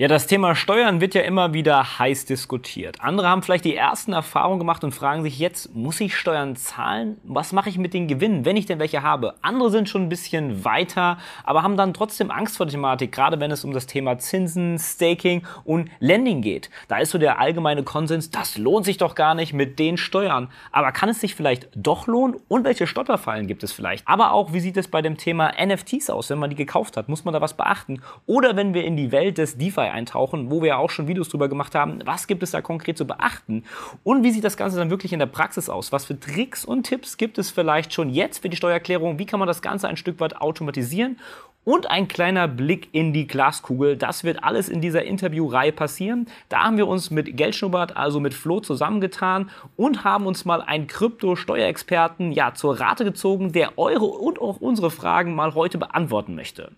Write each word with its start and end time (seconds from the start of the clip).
Ja, 0.00 0.06
das 0.06 0.28
Thema 0.28 0.54
Steuern 0.54 1.00
wird 1.00 1.14
ja 1.14 1.22
immer 1.22 1.54
wieder 1.54 1.98
heiß 1.98 2.24
diskutiert. 2.24 3.00
Andere 3.00 3.28
haben 3.28 3.42
vielleicht 3.42 3.64
die 3.64 3.74
ersten 3.74 4.12
Erfahrungen 4.12 4.60
gemacht 4.60 4.84
und 4.84 4.92
fragen 4.92 5.24
sich 5.24 5.40
jetzt, 5.40 5.74
muss 5.74 6.00
ich 6.00 6.14
Steuern 6.14 6.54
zahlen? 6.54 7.16
Was 7.24 7.50
mache 7.50 7.68
ich 7.68 7.78
mit 7.78 7.94
den 7.94 8.06
Gewinnen, 8.06 8.44
wenn 8.44 8.56
ich 8.56 8.66
denn 8.66 8.78
welche 8.78 9.02
habe? 9.02 9.34
Andere 9.42 9.72
sind 9.72 9.88
schon 9.88 10.02
ein 10.02 10.08
bisschen 10.08 10.64
weiter, 10.64 11.18
aber 11.42 11.64
haben 11.64 11.76
dann 11.76 11.94
trotzdem 11.94 12.30
Angst 12.30 12.58
vor 12.58 12.66
der 12.66 12.74
Thematik, 12.74 13.10
gerade 13.10 13.40
wenn 13.40 13.50
es 13.50 13.64
um 13.64 13.72
das 13.72 13.88
Thema 13.88 14.18
Zinsen, 14.18 14.78
Staking 14.78 15.44
und 15.64 15.90
Lending 15.98 16.42
geht. 16.42 16.70
Da 16.86 16.98
ist 16.98 17.10
so 17.10 17.18
der 17.18 17.40
allgemeine 17.40 17.82
Konsens, 17.82 18.30
das 18.30 18.56
lohnt 18.56 18.84
sich 18.84 18.98
doch 18.98 19.16
gar 19.16 19.34
nicht 19.34 19.52
mit 19.52 19.80
den 19.80 19.96
Steuern. 19.96 20.48
Aber 20.70 20.92
kann 20.92 21.08
es 21.08 21.20
sich 21.20 21.34
vielleicht 21.34 21.70
doch 21.74 22.06
lohnen? 22.06 22.36
Und 22.46 22.62
welche 22.62 22.86
Stotterfallen 22.86 23.48
gibt 23.48 23.64
es 23.64 23.72
vielleicht? 23.72 24.06
Aber 24.06 24.30
auch, 24.30 24.52
wie 24.52 24.60
sieht 24.60 24.76
es 24.76 24.86
bei 24.86 25.02
dem 25.02 25.16
Thema 25.16 25.54
NFTs 25.60 26.08
aus, 26.08 26.30
wenn 26.30 26.38
man 26.38 26.50
die 26.50 26.56
gekauft 26.56 26.96
hat? 26.96 27.08
Muss 27.08 27.24
man 27.24 27.34
da 27.34 27.40
was 27.40 27.56
beachten? 27.56 28.00
Oder 28.26 28.54
wenn 28.54 28.74
wir 28.74 28.84
in 28.84 28.96
die 28.96 29.10
Welt 29.10 29.38
des 29.38 29.58
DeFi 29.58 29.87
eintauchen, 29.92 30.50
wo 30.50 30.62
wir 30.62 30.68
ja 30.68 30.76
auch 30.76 30.90
schon 30.90 31.08
Videos 31.08 31.28
drüber 31.28 31.48
gemacht 31.48 31.74
haben. 31.74 32.00
Was 32.04 32.26
gibt 32.26 32.42
es 32.42 32.50
da 32.50 32.60
konkret 32.60 32.98
zu 32.98 33.06
beachten? 33.06 33.64
Und 34.04 34.22
wie 34.22 34.30
sieht 34.30 34.44
das 34.44 34.56
Ganze 34.56 34.78
dann 34.78 34.90
wirklich 34.90 35.12
in 35.12 35.18
der 35.18 35.26
Praxis 35.26 35.68
aus? 35.68 35.92
Was 35.92 36.04
für 36.04 36.18
Tricks 36.18 36.64
und 36.64 36.84
Tipps 36.84 37.16
gibt 37.16 37.38
es 37.38 37.50
vielleicht 37.50 37.92
schon 37.92 38.10
jetzt 38.10 38.38
für 38.42 38.48
die 38.48 38.56
Steuererklärung? 38.56 39.18
Wie 39.18 39.26
kann 39.26 39.38
man 39.38 39.46
das 39.46 39.62
Ganze 39.62 39.88
ein 39.88 39.96
Stück 39.96 40.20
weit 40.20 40.36
automatisieren? 40.40 41.18
Und 41.64 41.90
ein 41.90 42.08
kleiner 42.08 42.48
Blick 42.48 42.88
in 42.92 43.12
die 43.12 43.26
Glaskugel. 43.26 43.98
Das 43.98 44.24
wird 44.24 44.42
alles 44.42 44.70
in 44.70 44.80
dieser 44.80 45.04
Interviewreihe 45.04 45.72
passieren. 45.72 46.26
Da 46.48 46.64
haben 46.64 46.78
wir 46.78 46.88
uns 46.88 47.10
mit 47.10 47.36
Geldschnubbert, 47.36 47.94
also 47.94 48.20
mit 48.20 48.32
Flo, 48.32 48.60
zusammengetan 48.60 49.50
und 49.76 50.02
haben 50.02 50.26
uns 50.26 50.46
mal 50.46 50.62
einen 50.62 50.86
Krypto-Steuerexperten 50.86 52.32
ja, 52.32 52.54
zur 52.54 52.80
Rate 52.80 53.04
gezogen, 53.04 53.52
der 53.52 53.76
eure 53.76 54.06
und 54.06 54.40
auch 54.40 54.62
unsere 54.62 54.90
Fragen 54.90 55.34
mal 55.34 55.54
heute 55.54 55.76
beantworten 55.76 56.34
möchte. 56.34 56.72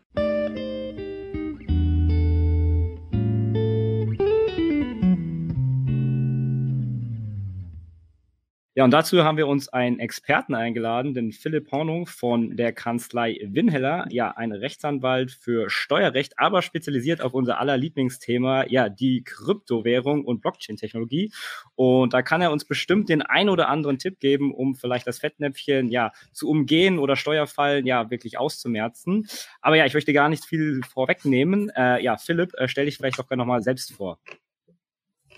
Ja, 8.81 8.85
und 8.85 8.93
dazu 8.93 9.25
haben 9.25 9.37
wir 9.37 9.47
uns 9.47 9.69
einen 9.69 9.99
Experten 9.99 10.55
eingeladen, 10.55 11.13
den 11.13 11.33
Philipp 11.33 11.71
Hornung 11.71 12.07
von 12.07 12.57
der 12.57 12.73
Kanzlei 12.73 13.39
Winheller, 13.45 14.07
ja, 14.09 14.31
ein 14.31 14.53
Rechtsanwalt 14.53 15.33
für 15.33 15.69
Steuerrecht, 15.69 16.39
aber 16.39 16.63
spezialisiert 16.63 17.21
auf 17.21 17.35
unser 17.35 17.61
aller 17.61 17.77
Lieblingsthema, 17.77 18.65
ja, 18.69 18.89
die 18.89 19.23
Kryptowährung 19.23 20.25
und 20.25 20.41
Blockchain-Technologie. 20.41 21.31
Und 21.75 22.15
da 22.15 22.23
kann 22.23 22.41
er 22.41 22.53
uns 22.53 22.65
bestimmt 22.65 23.11
den 23.11 23.21
ein 23.21 23.51
oder 23.51 23.69
anderen 23.69 23.99
Tipp 23.99 24.19
geben, 24.19 24.55
um 24.55 24.75
vielleicht 24.75 25.07
das 25.07 25.19
Fettnäpfchen, 25.19 25.91
ja, 25.91 26.13
zu 26.33 26.49
umgehen 26.49 26.99
oder 26.99 27.17
Steuerfallen, 27.17 27.85
ja, 27.85 28.11
wirklich 28.11 28.39
auszumerzen. 28.39 29.29
Aber 29.61 29.77
ja, 29.77 29.85
ich 29.85 29.93
möchte 29.93 30.15
gar 30.15 30.31
nicht 30.31 30.47
viel 30.47 30.81
vorwegnehmen. 30.91 31.69
Äh, 31.77 32.03
ja, 32.03 32.17
Philipp, 32.17 32.55
äh, 32.55 32.67
stell 32.67 32.87
dich 32.87 32.97
vielleicht 32.97 33.19
doch 33.19 33.29
gerne 33.29 33.43
nochmal 33.43 33.63
selbst 33.63 33.93
vor. 33.93 34.19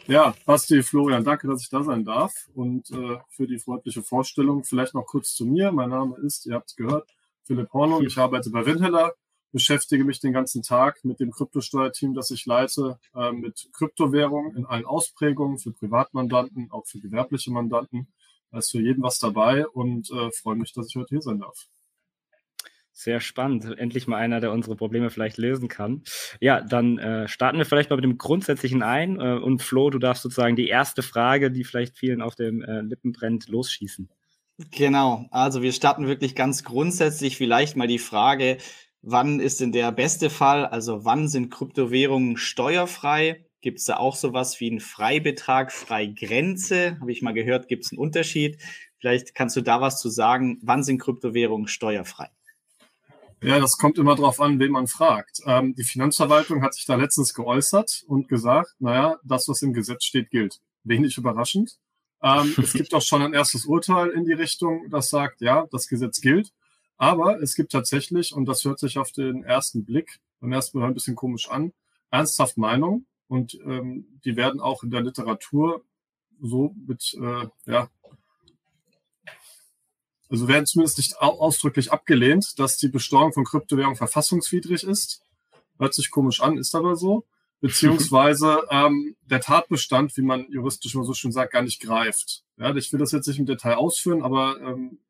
Ja, 0.09 0.35
Basti, 0.47 0.83
Florian, 0.83 1.23
danke, 1.23 1.47
dass 1.47 1.63
ich 1.63 1.71
da 1.71 1.85
sein 1.85 2.05
darf 2.05 2.35
und 2.55 2.91
äh, 2.91 3.19
für 3.29 3.47
die 3.47 3.59
freundliche 3.59 4.03
Vorstellung. 4.03 4.65
Vielleicht 4.65 4.95
noch 4.95 5.07
kurz 5.07 5.33
zu 5.35 5.47
mir. 5.47 5.71
Mein 5.71 5.91
Name 5.91 6.17
ist, 6.19 6.45
ihr 6.47 6.55
habt 6.55 6.71
es 6.71 6.77
gehört, 6.77 7.09
Philipp 7.45 7.73
Hornung. 7.73 8.05
Ich 8.05 8.19
arbeite 8.19 8.51
bei 8.51 8.67
Windheller, 8.67 9.15
beschäftige 9.53 10.05
mich 10.05 10.19
den 10.19 10.33
ganzen 10.33 10.63
Tag 10.63 11.05
mit 11.05 11.21
dem 11.21 11.31
Kryptosteuerteam, 11.31 12.15
das 12.15 12.33
ich 12.33 12.47
leite, 12.47 12.99
äh, 13.15 13.31
mit 13.31 13.69
Kryptowährungen 13.73 14.57
in 14.57 14.67
allen 14.67 14.87
Ausprägungen 14.87 15.59
für 15.59 15.71
Privatmandanten, 15.71 16.73
auch 16.73 16.87
für 16.87 16.99
gewerbliche 16.99 17.53
Mandanten. 17.53 18.09
Da 18.51 18.59
ist 18.59 18.73
für 18.73 18.81
jeden 18.81 19.05
was 19.05 19.21
dabei 19.21 19.69
und 19.69 20.11
äh, 20.11 20.33
freue 20.33 20.57
mich, 20.57 20.73
dass 20.73 20.89
ich 20.89 20.97
heute 20.97 21.11
hier 21.11 21.23
sein 21.23 21.39
darf. 21.39 21.69
Sehr 22.95 23.21
spannend. 23.21 23.79
Endlich 23.79 24.07
mal 24.07 24.19
einer, 24.19 24.41
der 24.41 24.53
unsere 24.53 24.77
Probleme 24.77 25.09
vielleicht 25.11 25.39
lösen 25.39 25.69
kann. 25.69 26.03
Ja, 26.41 26.61
dann 26.61 26.99
äh, 26.99 27.27
starten 27.27 27.57
wir 27.57 27.65
vielleicht 27.65 27.89
mal 27.89 27.97
mit 27.97 28.05
dem 28.05 28.19
Grundsätzlichen 28.19 28.83
ein. 28.83 29.19
Äh, 29.19 29.39
und 29.39 29.63
Flo, 29.63 29.89
du 29.89 29.99
darfst 29.99 30.23
sozusagen 30.23 30.57
die 30.57 30.69
erste 30.69 31.03
Frage, 31.03 31.51
die 31.51 31.65
vielleicht 31.65 31.97
vielen 31.97 32.21
auf 32.21 32.35
dem 32.35 32.63
äh, 32.63 32.83
Lippen 32.83 33.13
brennt, 33.13 33.49
losschießen. 33.49 34.11
Genau. 34.71 35.27
Also 35.31 35.63
wir 35.63 35.73
starten 35.73 36.07
wirklich 36.07 36.35
ganz 36.35 36.65
grundsätzlich 36.65 37.39
vielleicht 37.39 37.77
mal 37.77 37.89
die 37.89 37.99
Frage, 37.99 38.59
wann 39.01 39.41
ist 39.41 39.61
denn 39.61 39.73
der 39.73 39.91
beste 39.91 40.29
Fall? 40.29 40.67
Also 40.67 41.05
wann 41.05 41.29
sind 41.29 41.51
Kryptowährungen 41.51 42.37
steuerfrei? 42.37 43.47
Gibt 43.63 43.79
es 43.79 43.87
da 43.87 43.97
auch 43.97 44.17
sowas 44.17 44.61
wie 44.61 44.71
einen 44.71 44.81
Freibetrag, 44.81 45.73
Freigrenze? 45.73 46.99
Habe 47.01 47.13
ich 47.13 47.23
mal 47.23 47.33
gehört, 47.33 47.69
gibt 47.69 47.85
es 47.85 47.93
einen 47.93 47.99
Unterschied? 47.99 48.59
Vielleicht 48.99 49.35
kannst 49.35 49.57
du 49.57 49.63
da 49.63 49.81
was 49.81 50.01
zu 50.01 50.11
sagen. 50.11 50.59
Wann 50.63 50.83
sind 50.83 50.99
Kryptowährungen 50.99 51.69
steuerfrei? 51.69 52.29
Ja, 53.43 53.59
das 53.59 53.77
kommt 53.77 53.99
immer 53.99 54.15
darauf 54.15 54.41
an, 54.41 54.61
wen 54.61 54.71
man 54.71 54.87
fragt. 54.87 55.41
Ähm, 55.47 55.75
die 55.75 55.83
Finanzverwaltung 55.83 56.63
hat 56.63 56.75
sich 56.75 56.87
da 56.87 56.95
letztens 56.95 57.35
geäußert 57.35 58.05
und 58.07 58.29
gesagt, 58.29 58.77
naja, 58.79 59.19
das, 59.25 59.49
was 59.49 59.63
im 59.63 59.73
Gesetz 59.73 60.05
steht, 60.05 60.31
gilt. 60.31 60.61
Wenig 60.85 61.19
überraschend. 61.19 61.77
Ähm, 62.23 62.55
es 62.63 62.73
gibt 62.73 62.95
auch 62.95 63.03
schon 63.03 63.21
ein 63.21 63.35
erstes 63.35 63.67
Urteil 63.67 64.11
in 64.11 64.25
die 64.27 64.33
Richtung, 64.33 64.89
das 64.91 65.11
sagt, 65.11 65.41
ja, 65.41 65.67
das 65.73 65.89
Gesetz 65.89 66.21
gilt. 66.21 66.53
Aber 66.99 67.43
es 67.43 67.57
gibt 67.57 67.73
tatsächlich, 67.73 68.33
und 68.33 68.47
das 68.47 68.65
hört 68.65 68.79
sich 68.79 68.97
auf 68.97 69.11
den 69.11 69.43
ersten 69.43 69.85
Blick 69.85 70.21
beim 70.41 70.53
ersten 70.53 70.79
Mal 70.79 70.87
ein 70.87 70.95
bisschen 70.95 71.17
komisch 71.17 71.51
an, 71.51 71.73
ernsthaft 72.13 72.59
Meinung. 72.59 73.07
Und 73.27 73.59
ähm, 73.65 74.21
die 74.25 74.37
werden 74.37 74.61
auch 74.61 74.85
in 74.85 74.91
der 74.91 75.01
Literatur 75.01 75.83
so 76.41 76.77
mit 76.87 77.13
äh, 77.21 77.49
ja, 77.67 77.89
also 80.33 80.49
werden 80.49 80.65
zumindest 80.65 80.97
nicht 80.97 81.19
ausdrücklich 81.19 81.93
abgelehnt, 81.93 82.59
dass 82.59 82.79
die 82.79 82.89
Besteuerung 82.89 83.35
von 83.35 83.45
Kryptowährungen 83.45 83.97
verfassungswidrig 83.97 84.83
ist. 84.83 85.21
Hört 85.79 85.93
sich 85.93 86.11
komisch 86.11 86.41
an, 86.41 86.57
ist 86.57 86.75
aber 86.75 86.97
so. 86.97 87.27
Beziehungsweise 87.61 88.63
ähm, 88.71 89.15
der 89.27 89.43
Tatbestand, 89.43 90.17
wie 90.17 90.23
man 90.23 90.51
juristisch 90.51 90.95
immer 90.95 91.05
so 91.05 91.13
schön 91.13 91.33
sagt, 91.33 91.53
gar 91.53 91.61
nicht 91.61 91.83
greift. 91.83 92.45
Ja, 92.57 92.75
ich 92.75 92.91
will 92.91 92.99
das 92.99 93.13
jetzt 93.13 93.27
nicht 93.27 93.41
im 93.41 93.45
Detail 93.45 93.75
ausführen, 93.75 94.23
aber 94.23 94.59
ähm, 94.63 95.01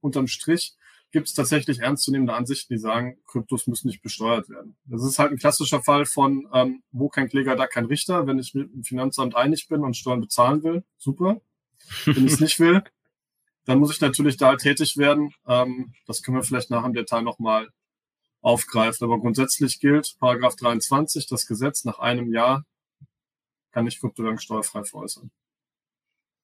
unterm 0.00 0.26
Strich 0.26 0.74
gibt 1.12 1.28
es 1.28 1.34
tatsächlich 1.34 1.78
ernstzunehmende 1.78 2.34
Ansichten, 2.34 2.74
die 2.74 2.80
sagen, 2.80 3.18
Kryptos 3.28 3.68
müssen 3.68 3.86
nicht 3.86 4.02
besteuert 4.02 4.48
werden. 4.48 4.74
Das 4.86 5.04
ist 5.04 5.20
halt 5.20 5.30
ein 5.30 5.38
klassischer 5.38 5.84
Fall 5.84 6.04
von, 6.04 6.48
ähm, 6.52 6.82
wo 6.90 7.08
kein 7.08 7.28
Kläger, 7.28 7.54
da 7.54 7.68
kein 7.68 7.84
Richter. 7.84 8.26
Wenn 8.26 8.40
ich 8.40 8.54
mit 8.54 8.74
dem 8.74 8.82
Finanzamt 8.82 9.36
einig 9.36 9.68
bin 9.68 9.84
und 9.84 9.96
Steuern 9.96 10.20
bezahlen 10.20 10.64
will, 10.64 10.82
super. 10.98 11.40
Wenn 12.06 12.26
ich 12.26 12.32
es 12.32 12.40
nicht 12.40 12.58
will, 12.58 12.82
dann 13.64 13.78
muss 13.78 13.92
ich 13.92 14.00
natürlich 14.00 14.36
da 14.36 14.56
tätig 14.56 14.96
werden. 14.96 15.34
Ähm, 15.46 15.94
das 16.06 16.22
können 16.22 16.36
wir 16.36 16.44
vielleicht 16.44 16.70
nach 16.70 16.84
im 16.84 16.94
Detail 16.94 17.22
nochmal 17.22 17.68
aufgreifen. 18.40 19.04
Aber 19.04 19.18
grundsätzlich 19.18 19.80
gilt 19.80 20.16
Paragraph 20.18 20.56
23, 20.56 21.26
das 21.26 21.46
Gesetz 21.46 21.84
nach 21.84 21.98
einem 21.98 22.32
Jahr 22.32 22.64
kann 23.72 23.86
ich 23.86 24.00
Kryptowährung 24.00 24.38
steuerfrei 24.38 24.84
veräußern. 24.84 25.30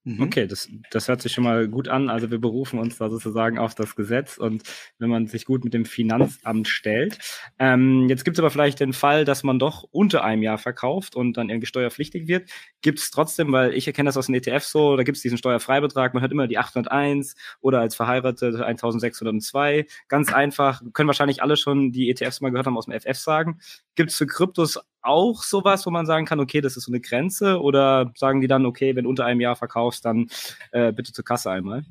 Mhm. 0.04 0.22
Okay, 0.22 0.46
das, 0.46 0.68
das 0.90 1.08
hört 1.08 1.20
sich 1.20 1.32
schon 1.32 1.44
mal 1.44 1.68
gut 1.68 1.88
an. 1.88 2.08
Also 2.08 2.30
wir 2.30 2.40
berufen 2.40 2.78
uns 2.78 2.96
da 2.96 3.10
sozusagen 3.10 3.58
auf 3.58 3.74
das 3.74 3.94
Gesetz 3.96 4.38
und 4.38 4.62
wenn 4.98 5.10
man 5.10 5.26
sich 5.26 5.44
gut 5.44 5.62
mit 5.62 5.74
dem 5.74 5.84
Finanzamt 5.84 6.68
stellt. 6.68 7.18
Ähm, 7.58 8.08
jetzt 8.08 8.24
gibt 8.24 8.38
es 8.38 8.40
aber 8.40 8.50
vielleicht 8.50 8.80
den 8.80 8.94
Fall, 8.94 9.26
dass 9.26 9.42
man 9.42 9.58
doch 9.58 9.84
unter 9.90 10.24
einem 10.24 10.42
Jahr 10.42 10.56
verkauft 10.56 11.16
und 11.16 11.36
dann 11.36 11.50
irgendwie 11.50 11.66
steuerpflichtig 11.66 12.28
wird. 12.28 12.48
Gibt 12.80 12.98
es 12.98 13.10
trotzdem, 13.10 13.52
weil 13.52 13.74
ich 13.74 13.86
erkenne 13.86 14.08
das 14.08 14.16
aus 14.16 14.26
dem 14.26 14.36
ETF 14.36 14.64
so, 14.64 14.96
da 14.96 15.02
gibt 15.02 15.16
es 15.16 15.22
diesen 15.22 15.36
Steuerfreibetrag, 15.36 16.14
man 16.14 16.22
hat 16.22 16.32
immer 16.32 16.46
die 16.46 16.56
801 16.56 17.34
oder 17.60 17.80
als 17.80 17.94
Verheiratete 17.94 18.64
1602. 18.64 19.86
Ganz 20.08 20.32
einfach, 20.32 20.80
können 20.94 21.08
wahrscheinlich 21.08 21.42
alle 21.42 21.58
schon 21.58 21.92
die 21.92 22.08
ETFs 22.08 22.40
mal 22.40 22.50
gehört 22.50 22.66
haben 22.66 22.78
aus 22.78 22.86
dem 22.86 22.98
FF 22.98 23.18
sagen. 23.18 23.58
Gibt 23.96 24.12
es 24.12 24.16
für 24.16 24.26
Kryptos 24.26 24.78
auch 25.02 25.42
sowas, 25.42 25.86
wo 25.86 25.90
man 25.90 26.06
sagen 26.06 26.26
kann, 26.26 26.40
okay, 26.40 26.60
das 26.60 26.76
ist 26.76 26.84
so 26.84 26.92
eine 26.92 27.00
Grenze? 27.00 27.60
Oder 27.60 28.12
sagen 28.16 28.40
die 28.40 28.48
dann, 28.48 28.66
okay, 28.66 28.96
wenn 28.96 29.06
unter 29.06 29.24
einem 29.24 29.40
Jahr 29.40 29.56
verkaufst, 29.56 30.04
dann 30.04 30.28
äh, 30.72 30.92
bitte 30.92 31.12
zur 31.12 31.24
Kasse 31.24 31.50
einmal? 31.50 31.84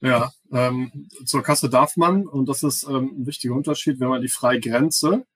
Ja, 0.00 0.32
ähm, 0.50 1.08
zur 1.26 1.42
Kasse 1.42 1.68
darf 1.68 1.96
man, 1.96 2.26
und 2.26 2.48
das 2.48 2.62
ist 2.62 2.84
ähm, 2.84 3.16
ein 3.18 3.26
wichtiger 3.26 3.54
Unterschied, 3.54 4.00
wenn 4.00 4.08
man 4.08 4.22
die 4.22 4.28
Freigrenze 4.28 5.26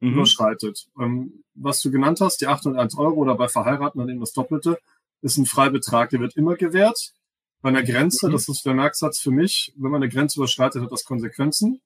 mhm. 0.00 0.12
überschreitet. 0.12 0.86
Ähm, 1.00 1.44
was 1.54 1.80
du 1.80 1.90
genannt 1.90 2.20
hast, 2.20 2.40
die 2.40 2.46
801 2.46 2.96
Euro 2.98 3.14
oder 3.14 3.36
bei 3.36 3.48
Verheiraten 3.48 3.98
dann 3.98 4.08
eben 4.08 4.20
das 4.20 4.32
Doppelte, 4.32 4.78
ist 5.22 5.38
ein 5.38 5.46
Freibetrag, 5.46 6.10
der 6.10 6.20
wird 6.20 6.36
immer 6.36 6.56
gewährt. 6.56 7.12
Bei 7.62 7.70
einer 7.70 7.82
Grenze, 7.82 8.28
mhm. 8.28 8.32
das 8.32 8.48
ist 8.48 8.64
der 8.64 8.74
Merksatz 8.74 9.18
für 9.18 9.30
mich, 9.30 9.72
wenn 9.76 9.90
man 9.90 10.02
eine 10.02 10.10
Grenze 10.10 10.40
überschreitet, 10.40 10.82
hat 10.82 10.92
das 10.92 11.04
Konsequenzen. 11.04 11.80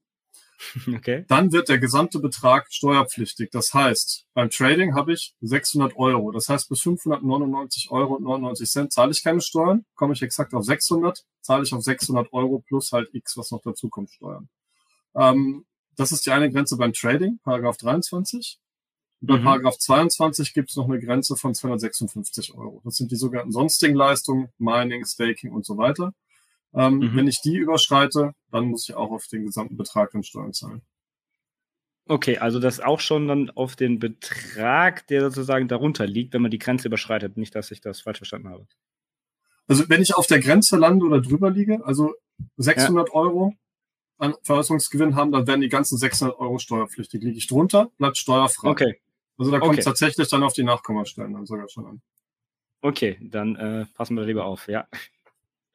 Okay. 0.97 1.25
Dann 1.29 1.53
wird 1.53 1.69
der 1.69 1.79
gesamte 1.79 2.19
Betrag 2.19 2.67
steuerpflichtig. 2.71 3.51
Das 3.51 3.75
heißt, 3.75 4.27
beim 4.35 4.51
Trading 4.51 4.95
habe 4.95 5.13
ich 5.13 5.35
600 5.41 5.97
Euro. 5.97 6.31
Das 6.31 6.49
heißt, 6.49 6.69
bis 6.69 6.81
599 6.83 7.91
Euro 7.91 8.15
und 8.15 8.25
99 8.25 8.71
Cent 8.71 8.93
zahle 8.93 9.13
ich 9.13 9.23
keine 9.23 9.41
Steuern. 9.41 9.85
Komme 9.95 10.15
ich 10.15 10.23
exakt 10.23 10.55
auf 10.55 10.65
600, 10.65 11.25
zahle 11.41 11.65
ich 11.65 11.73
auf 11.73 11.83
600 11.83 12.33
Euro 12.33 12.63
plus 12.67 12.93
halt 12.93 13.09
X, 13.13 13.37
was 13.37 13.51
noch 13.51 13.63
dazu 13.63 13.89
kommt, 13.89 14.11
Steuern. 14.11 14.49
Ähm, 15.17 15.65
das 15.97 16.13
ist 16.13 16.27
die 16.27 16.31
eine 16.31 16.51
Grenze 16.51 16.77
beim 16.77 16.93
Trading, 16.93 17.39
Paragraph 17.43 17.77
23. 17.77 18.59
Und 19.21 19.29
bei 19.29 19.39
mhm. 19.39 19.45
Paragraph 19.45 19.79
22 19.79 20.55
gibt 20.55 20.71
es 20.71 20.77
noch 20.77 20.89
eine 20.89 21.01
Grenze 21.01 21.37
von 21.37 21.55
256 21.55 22.55
Euro. 22.55 22.81
Das 22.85 22.97
sind 22.97 23.11
die 23.11 23.17
sogenannten 23.17 23.53
sonstigen 23.53 23.95
Leistungen, 23.95 24.49
Mining, 24.59 25.05
Staking 25.05 25.53
und 25.53 25.65
so 25.65 25.79
weiter. 25.79 26.13
Ähm, 26.75 26.99
mhm. 26.99 27.17
Wenn 27.17 27.29
ich 27.29 27.41
die 27.41 27.57
überschreite, 27.57 28.35
dann 28.51 28.67
muss 28.67 28.89
ich 28.89 28.95
auch 28.95 29.11
auf 29.11 29.27
den 29.29 29.47
gesamten 29.47 29.77
Betrag 29.77 30.11
dann 30.11 30.25
Steuern 30.25 30.53
zahlen. 30.53 30.83
Okay, 32.07 32.37
also 32.39 32.61
das 32.61 32.81
auch 32.81 33.01
schon 33.01 33.29
dann 33.29 33.51
auf 33.51 33.77
den 33.77 33.99
Betrag, 33.99 35.07
der 35.07 35.23
sozusagen 35.23 35.69
darunter 35.69 36.07
liegt, 36.07 36.35
wenn 36.35 36.43
man 36.43 36.51
die 36.51 36.59
Grenze 36.59 36.89
überschreitet. 36.89 37.37
Nicht, 37.37 37.55
dass 37.55 37.71
ich 37.71 37.81
das 37.81 38.03
falsch 38.03 38.19
verstanden 38.19 38.51
habe. 38.51 38.67
Also 39.67 39.89
wenn 39.89 40.03
ich 40.03 40.15
auf 40.15 40.27
der 40.27 40.41
Grenze 40.41 40.77
lande 40.77 41.07
oder 41.07 41.23
drüber 41.23 41.51
liege, 41.51 41.81
also 41.87 42.15
600 42.59 43.09
ja. 43.09 43.15
Euro 43.15 43.55
an 44.19 44.35
Veräußerungsgewinn 44.43 45.17
haben, 45.17 45.33
dann 45.33 45.47
werden 45.47 45.63
die 45.63 45.69
ganzen 45.69 45.97
600 45.97 46.39
Euro 46.39 46.59
steuerpflichtig. 46.59 47.23
Liege 47.23 47.39
ich 47.39 47.47
drunter, 47.47 47.91
bleibt 47.97 48.19
steuerfrei. 48.19 48.69
Okay. 48.69 49.01
Also 49.39 49.51
da 49.51 49.59
kommt 49.59 49.75
okay. 49.75 49.83
tatsächlich 49.83 50.29
dann 50.29 50.43
auf 50.43 50.53
die 50.53 50.63
Nachkommastellen 50.63 51.33
dann 51.33 51.47
sogar 51.47 51.69
schon 51.69 51.87
an. 51.87 52.03
Okay, 52.83 53.19
dann 53.23 53.57
äh, 53.57 53.87
passen 53.95 54.15
wir 54.17 54.25
lieber 54.25 54.45
auf, 54.45 54.69
ja. 54.69 54.87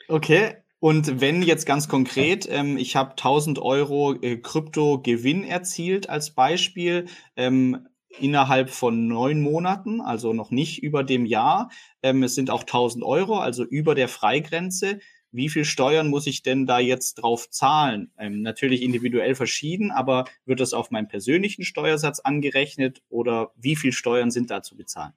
Okay, 0.08 0.56
und 0.80 1.20
wenn 1.20 1.42
jetzt 1.42 1.66
ganz 1.66 1.88
konkret, 1.88 2.48
ähm, 2.50 2.78
ich 2.78 2.96
habe 2.96 3.12
1000 3.12 3.60
Euro 3.60 4.14
äh, 4.22 4.38
Krypto-Gewinn 4.38 5.44
erzielt 5.44 6.10
als 6.10 6.32
Beispiel, 6.32 7.08
ähm, 7.36 7.88
innerhalb 8.18 8.70
von 8.70 9.08
neun 9.08 9.42
Monaten, 9.42 10.02
also 10.02 10.34
noch 10.34 10.52
nicht 10.52 10.82
über 10.82 11.04
dem 11.04 11.26
Jahr. 11.26 11.70
Ähm, 12.02 12.24
es 12.24 12.36
sind 12.36 12.50
auch 12.50 12.64
1000 12.64 13.04
Euro, 13.04 13.40
also 13.40 13.64
über 13.64 13.94
der 13.94 14.08
Freigrenze. 14.08 15.00
Wie 15.32 15.50
viel 15.50 15.66
Steuern 15.66 16.08
muss 16.08 16.26
ich 16.26 16.42
denn 16.42 16.66
da 16.66 16.80
jetzt 16.80 17.16
drauf 17.16 17.50
zahlen? 17.50 18.12
Ähm, 18.18 18.42
natürlich 18.42 18.82
individuell 18.82 19.36
verschieden, 19.36 19.92
aber 19.92 20.26
wird 20.46 20.60
das 20.60 20.74
auf 20.74 20.92
meinen 20.92 21.08
persönlichen 21.08 21.64
Steuersatz 21.64 22.20
angerechnet 22.20 23.04
oder 23.10 23.52
wie 23.56 23.76
viel 23.76 23.92
Steuern 23.92 24.32
sind 24.32 24.50
da 24.50 24.64
zu 24.64 24.76
bezahlen? 24.76 25.14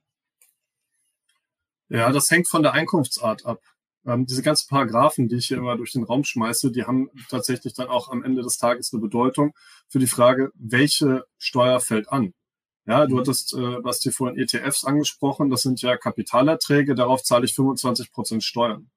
Ja, 1.89 2.11
das 2.11 2.31
hängt 2.31 2.49
von 2.49 2.63
der 2.63 2.73
Einkunftsart 2.73 3.47
ab. 3.47 3.61
Ähm, 4.05 4.27
diese 4.27 4.43
ganzen 4.43 4.69
Paragraphen, 4.69 5.29
die 5.29 5.37
ich 5.37 5.47
hier 5.47 5.59
immer 5.59 5.77
durch 5.77 5.93
den 5.93 6.03
Raum 6.03 6.25
schmeiße, 6.25 6.73
die 6.73 6.85
haben 6.85 7.11
tatsächlich 7.29 7.75
dann 7.75 7.89
auch 7.89 8.11
am 8.11 8.25
Ende 8.25 8.43
des 8.43 8.59
Tages 8.59 8.93
eine 8.93 9.01
Bedeutung 9.01 9.55
für 9.89 9.99
die 9.99 10.07
Frage, 10.07 10.51
welche 10.55 11.25
Steuer 11.39 11.81
fällt 11.81 12.09
an. 12.09 12.35
Ja, 12.85 13.07
du 13.07 13.15
mhm. 13.15 13.21
hattest, 13.21 13.55
äh, 13.55 13.85
was 13.85 14.01
dir 14.01 14.13
vorhin 14.13 14.39
ETFs 14.39 14.85
angesprochen, 14.85 15.51
das 15.51 15.63
sind 15.63 15.81
ja 15.83 15.97
Kapitalerträge, 15.97 16.95
darauf 16.97 17.23
zahle 17.23 17.45
ich 17.45 17.55
25 17.55 18.11
Prozent 18.11 18.43
Steuern. 18.43 18.91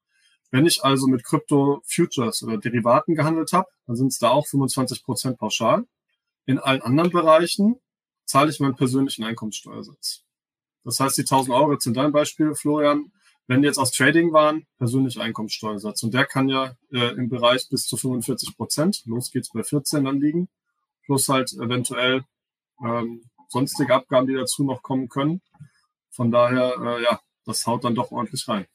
Wenn 0.50 0.66
ich 0.66 0.84
also 0.84 1.08
mit 1.08 1.24
Krypto-Futures 1.24 2.44
oder 2.44 2.58
Derivaten 2.58 3.14
gehandelt 3.14 3.52
habe, 3.54 3.68
dann 3.86 3.96
sind 3.96 4.08
es 4.08 4.20
da 4.20 4.30
auch 4.30 4.48
25 4.48 5.04
Prozent 5.04 5.38
pauschal. 5.38 5.86
In 6.46 6.60
allen 6.60 6.82
anderen 6.82 7.12
Bereichen 7.12 7.76
zahle 8.26 8.50
ich 8.50 8.60
meinen 8.60 8.76
persönlichen 8.76 9.24
Einkommenssteuersatz. 9.24 10.24
Das 10.84 11.00
heißt, 11.00 11.18
die 11.18 11.24
1000 11.24 11.54
Euro 11.54 11.74
jetzt 11.74 11.86
in 11.88 11.94
deinem 11.94 12.12
Beispiel, 12.12 12.54
Florian, 12.56 13.12
wenn 13.48 13.62
die 13.62 13.68
jetzt 13.68 13.78
aus 13.78 13.92
Trading 13.92 14.34
waren, 14.34 14.66
persönlicher 14.78 15.22
Einkommenssteuersatz. 15.22 16.04
Und 16.04 16.14
der 16.14 16.26
kann 16.26 16.50
ja 16.50 16.76
äh, 16.92 17.16
im 17.16 17.30
Bereich 17.30 17.70
bis 17.70 17.86
zu 17.86 17.98
45 17.98 18.56
Prozent, 18.58 19.04
los 19.06 19.32
geht's 19.32 19.52
bei 19.52 19.64
14 19.64 20.06
dann 20.06 20.20
liegen, 20.20 20.50
plus 21.06 21.30
halt 21.30 21.54
eventuell 21.54 22.24
ähm, 22.84 23.24
sonstige 23.50 23.94
Abgaben, 23.94 24.28
die 24.28 24.34
dazu 24.34 24.64
noch 24.64 24.82
kommen 24.82 25.10
können. 25.10 25.42
Von 26.10 26.32
daher, 26.32 26.76
äh, 26.82 27.04
ja, 27.04 27.20
das 27.46 27.68
haut 27.68 27.84
dann 27.84 27.96
doch 27.96 28.12
ordentlich 28.12 28.48
rein 28.48 28.66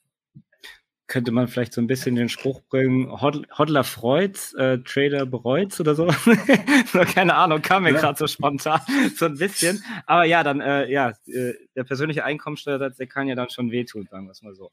könnte 1.11 1.33
man 1.33 1.49
vielleicht 1.49 1.73
so 1.73 1.81
ein 1.81 1.89
bisschen 1.89 2.15
den 2.15 2.29
Spruch 2.29 2.63
bringen, 2.71 3.11
Hodler 3.21 3.83
freut's, 3.83 4.55
äh, 4.55 4.79
Trader 4.79 5.27
bereut's 5.27 5.81
oder 5.81 5.97
so. 5.97 6.07
Keine 7.15 7.35
Ahnung, 7.35 7.63
kam 7.63 7.83
mir 7.83 7.93
ja. 7.93 8.01
gerade 8.01 8.17
so 8.17 8.29
spontan, 8.29 8.81
so 9.17 9.27
ein 9.27 9.37
bisschen. 9.37 9.83
Aber 10.07 10.25
ja, 10.25 10.45
dann, 10.45 10.61
äh, 10.61 10.89
ja, 10.89 11.11
äh, 11.27 11.55
der 11.75 11.85
persönliche 11.85 12.25
Einkommensteuersatz, 12.25 12.97
der 12.97 13.09
kann 13.09 13.27
ja 13.27 13.35
dann 13.35 13.51
schon 13.51 13.73
wehtun, 13.73 14.07
sagen 14.09 14.27
wir 14.27 14.31
es 14.31 14.43
mal 14.43 14.55
so. 14.55 14.71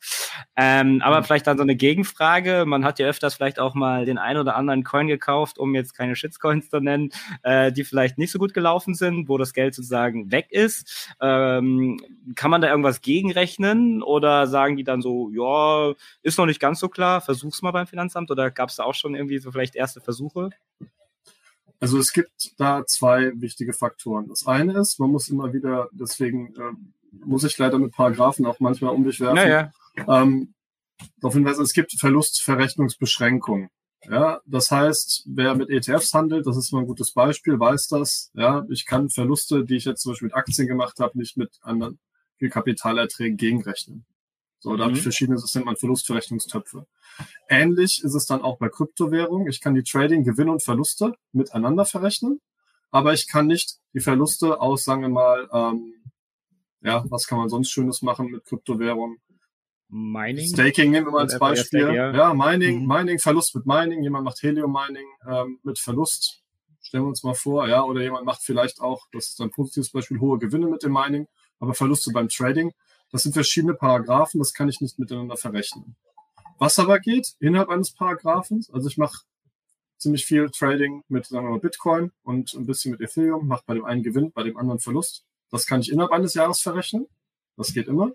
Ähm, 0.56 1.01
aber 1.01 1.19
mhm. 1.19 1.24
vielleicht 1.24 1.48
dann 1.48 1.57
so 1.57 1.63
eine 1.63 1.75
Gegenfrage. 1.75 2.66
Man 2.68 2.86
hat 2.86 3.00
ja 3.00 3.07
öfters 3.07 3.34
vielleicht 3.34 3.60
auch 3.60 3.74
mal 3.74 4.06
den 4.06 4.19
ein 4.19 4.38
oder 4.38 4.56
anderen 4.56 4.84
Coin 4.84 5.07
gekauft, 5.07 5.57
um 5.57 5.74
jetzt 5.74 5.98
keine 5.98 6.16
Shitcoins 6.16 6.69
zu 6.69 6.80
nennen, 6.80 7.10
äh, 7.42 7.72
die 7.72 7.84
vielleicht 7.84 8.19
nicht 8.19 8.31
so 8.31 8.38
gut 8.38 8.54
gelaufen 8.54 8.94
sind, 8.94 9.28
wo 9.28 9.39
das 9.39 9.54
Geld 9.54 9.74
sozusagen 9.74 10.31
weg 10.31 10.48
ist. 10.51 11.16
Ähm, 11.19 12.00
kann 12.36 12.51
man 12.51 12.62
da 12.62 12.69
irgendwas 12.69 13.01
gegenrechnen 13.01 14.04
oder 14.04 14.45
sagen 14.45 14.75
die 14.75 14.84
dann 14.84 15.01
so, 15.01 15.31
ja, 15.31 15.95
ist 16.27 16.38
noch 16.38 16.45
nicht 16.45 16.59
ganz 16.59 16.79
so 16.79 16.89
klar, 16.89 17.21
versuch's 17.21 17.62
mal 17.62 17.71
beim 17.71 17.88
Finanzamt 17.88 18.29
oder 18.29 18.51
gab 18.51 18.69
es 18.69 18.75
da 18.75 18.83
auch 18.83 18.94
schon 18.94 19.15
irgendwie 19.15 19.39
so 19.39 19.50
vielleicht 19.50 19.75
erste 19.75 20.01
Versuche? 20.01 20.50
Also 21.79 21.97
es 22.00 22.12
gibt 22.12 22.53
da 22.57 22.85
zwei 22.85 23.31
wichtige 23.35 23.71
Faktoren. 23.71 24.27
Das 24.27 24.45
eine 24.45 24.77
ist, 24.77 25.00
man 25.00 25.09
muss 25.09 25.29
immer 25.29 25.53
wieder, 25.53 25.88
deswegen 25.94 26.53
äh, 26.56 26.74
muss 27.25 27.45
ich 27.45 27.57
leider 27.57 27.79
mit 27.79 27.94
Paragraphen 27.94 28.45
auch 28.45 28.59
manchmal 28.59 28.94
um 28.94 29.06
dich 29.06 29.21
werfen. 29.21 29.35
Naja. 29.35 29.71
Ähm, 30.06 30.53
darauf 31.21 31.33
hinweisen, 31.33 31.63
es 31.63 31.74
gibt 31.74 31.94
Verlustverrechnungsbeschränkungen. 31.97 33.69
Ja, 34.09 34.41
das 34.45 34.69
heißt, 34.69 35.24
wer 35.27 35.56
mit 35.56 35.69
ETFs 35.69 36.13
handelt, 36.13 36.45
das 36.45 36.57
ist 36.57 36.74
mal 36.74 36.79
ein 36.79 36.88
gutes 36.88 37.13
Beispiel, 37.13 37.57
weiß 37.57 37.88
das. 37.88 38.31
Ja, 38.33 38.65
ich 38.69 38.85
kann 38.85 39.09
Verluste, 39.09 39.63
die 39.63 39.77
ich 39.77 39.85
jetzt 39.85 40.01
zum 40.01 40.12
Beispiel 40.12 40.27
mit 40.27 40.35
Aktien 40.35 40.68
gemacht 40.68 41.00
habe, 41.00 41.18
nicht 41.18 41.38
mit 41.38 41.57
anderen 41.62 42.00
Kapitalerträgen 42.39 43.38
gegenrechnen. 43.38 44.06
So, 44.59 44.75
da 44.75 44.77
mhm. 44.77 44.89
habe 44.89 44.98
ich 44.98 45.04
verschiedene, 45.04 45.39
das 45.39 45.54
nennt 45.54 45.65
man 45.65 45.75
Verlustverrechnungstöpfe. 45.75 46.88
Ähnlich 47.50 48.04
ist 48.04 48.13
es 48.13 48.25
dann 48.25 48.42
auch 48.42 48.57
bei 48.57 48.69
Kryptowährungen. 48.69 49.48
Ich 49.48 49.62
kann 49.62 49.75
die 49.75 49.83
Trading, 49.83 50.24
Gewinne 50.24 50.51
und 50.51 50.63
Verluste 50.63 51.13
miteinander 51.31 51.86
verrechnen, 51.86 52.42
aber 52.92 53.13
ich 53.13 53.27
kann 53.27 53.48
nicht 53.48 53.77
die 53.94 54.00
Verluste 54.00 54.59
aus, 54.59 54.83
sagen 54.83 55.01
wir 55.01 55.09
mal, 55.09 55.50
ähm, 55.51 55.94
ja, 56.81 57.04
was 57.09 57.27
kann 57.27 57.39
man 57.39 57.50
sonst 57.50 57.69
Schönes 57.71 58.01
machen 58.01 58.27
mit 58.31 58.45
Kryptowährungen? 58.45 59.19
Mining? 59.89 60.48
Staking 60.48 60.92
nehmen 60.92 61.07
wir 61.07 61.12
mal 61.12 61.21
als 61.21 61.39
Beispiel. 61.39 61.94
Ja, 61.94 62.33
Mining, 62.33 62.81
mhm. 62.81 62.88
Mining, 62.88 63.19
Verlust 63.19 63.56
mit 63.56 63.65
Mining. 63.65 64.03
Jemand 64.03 64.25
macht 64.25 64.42
Helium-Mining 64.42 65.07
ähm, 65.27 65.60
mit 65.63 65.80
Verlust. 65.80 66.42
Stellen 66.81 67.03
wir 67.03 67.10
uns 67.10 67.24
mal 67.24 67.33
vor, 67.36 67.68
ja, 67.68 67.83
oder 67.83 68.01
jemand 68.01 68.25
macht 68.25 68.42
vielleicht 68.42 68.81
auch, 68.81 69.07
das 69.12 69.27
ist 69.27 69.42
ein 69.42 69.51
positives 69.51 69.92
Beispiel, 69.92 70.19
hohe 70.19 70.39
Gewinne 70.39 70.68
mit 70.68 70.83
dem 70.83 70.94
Mining, 70.94 71.27
aber 71.60 71.74
Verluste 71.74 72.12
beim 72.12 72.30
Trading. 72.30 72.71
Das 73.12 73.24
sind 73.24 73.33
verschiedene 73.33 73.74
Paragraphen, 73.74 74.39
das 74.39 74.54
kann 74.54 74.69
ich 74.69 74.81
nicht 74.81 75.00
miteinander 75.00 75.38
verrechnen. 75.38 75.95
Was 76.59 76.80
aber 76.80 77.00
geht 77.00 77.36
innerhalb 77.39 77.69
eines 77.69 77.92
Paragraphens, 77.92 78.69
also 78.69 78.88
ich 78.88 78.98
mache 78.98 79.21
ziemlich 79.98 80.25
viel 80.25 80.50
Trading 80.50 81.04
mit 81.07 81.25
sagen 81.25 81.51
wir 81.51 81.59
Bitcoin 81.59 82.12
und 82.24 82.54
ein 82.54 82.65
bisschen 82.65 82.92
mit 82.92 83.01
Ethereum, 83.01 83.48
mache 83.48 83.63
bei 83.65 83.74
dem 83.74 83.86
einen 83.86 84.04
Gewinn, 84.04 84.31
bei 84.31 84.44
dem 84.44 84.57
anderen 84.57 84.80
Verlust. 84.80 85.25
Das 85.50 85.65
kann 85.65 85.81
ich 85.81 85.92
innerhalb 85.92 86.12
eines 86.12 86.33
Jahres 86.33 86.59
verrechnen. 86.59 87.07
Das 87.56 87.74
geht 87.74 87.88
immer. 87.88 88.12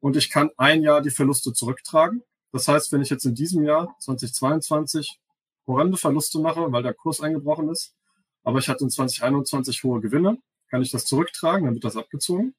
Und 0.00 0.16
ich 0.16 0.30
kann 0.30 0.50
ein 0.56 0.82
Jahr 0.82 1.00
die 1.00 1.10
Verluste 1.10 1.52
zurücktragen. 1.52 2.22
Das 2.52 2.68
heißt, 2.68 2.92
wenn 2.92 3.02
ich 3.02 3.10
jetzt 3.10 3.24
in 3.24 3.34
diesem 3.34 3.64
Jahr 3.64 3.96
2022 4.00 5.18
horrende 5.66 5.96
Verluste 5.96 6.38
mache, 6.38 6.70
weil 6.72 6.82
der 6.82 6.94
Kurs 6.94 7.20
eingebrochen 7.20 7.68
ist, 7.68 7.94
aber 8.42 8.58
ich 8.58 8.68
hatte 8.68 8.84
in 8.84 8.90
2021 8.90 9.82
hohe 9.82 10.00
Gewinne, 10.00 10.38
kann 10.70 10.82
ich 10.82 10.90
das 10.90 11.04
zurücktragen, 11.04 11.64
dann 11.64 11.74
wird 11.74 11.84
das 11.84 11.96
abgezogen. 11.96 12.54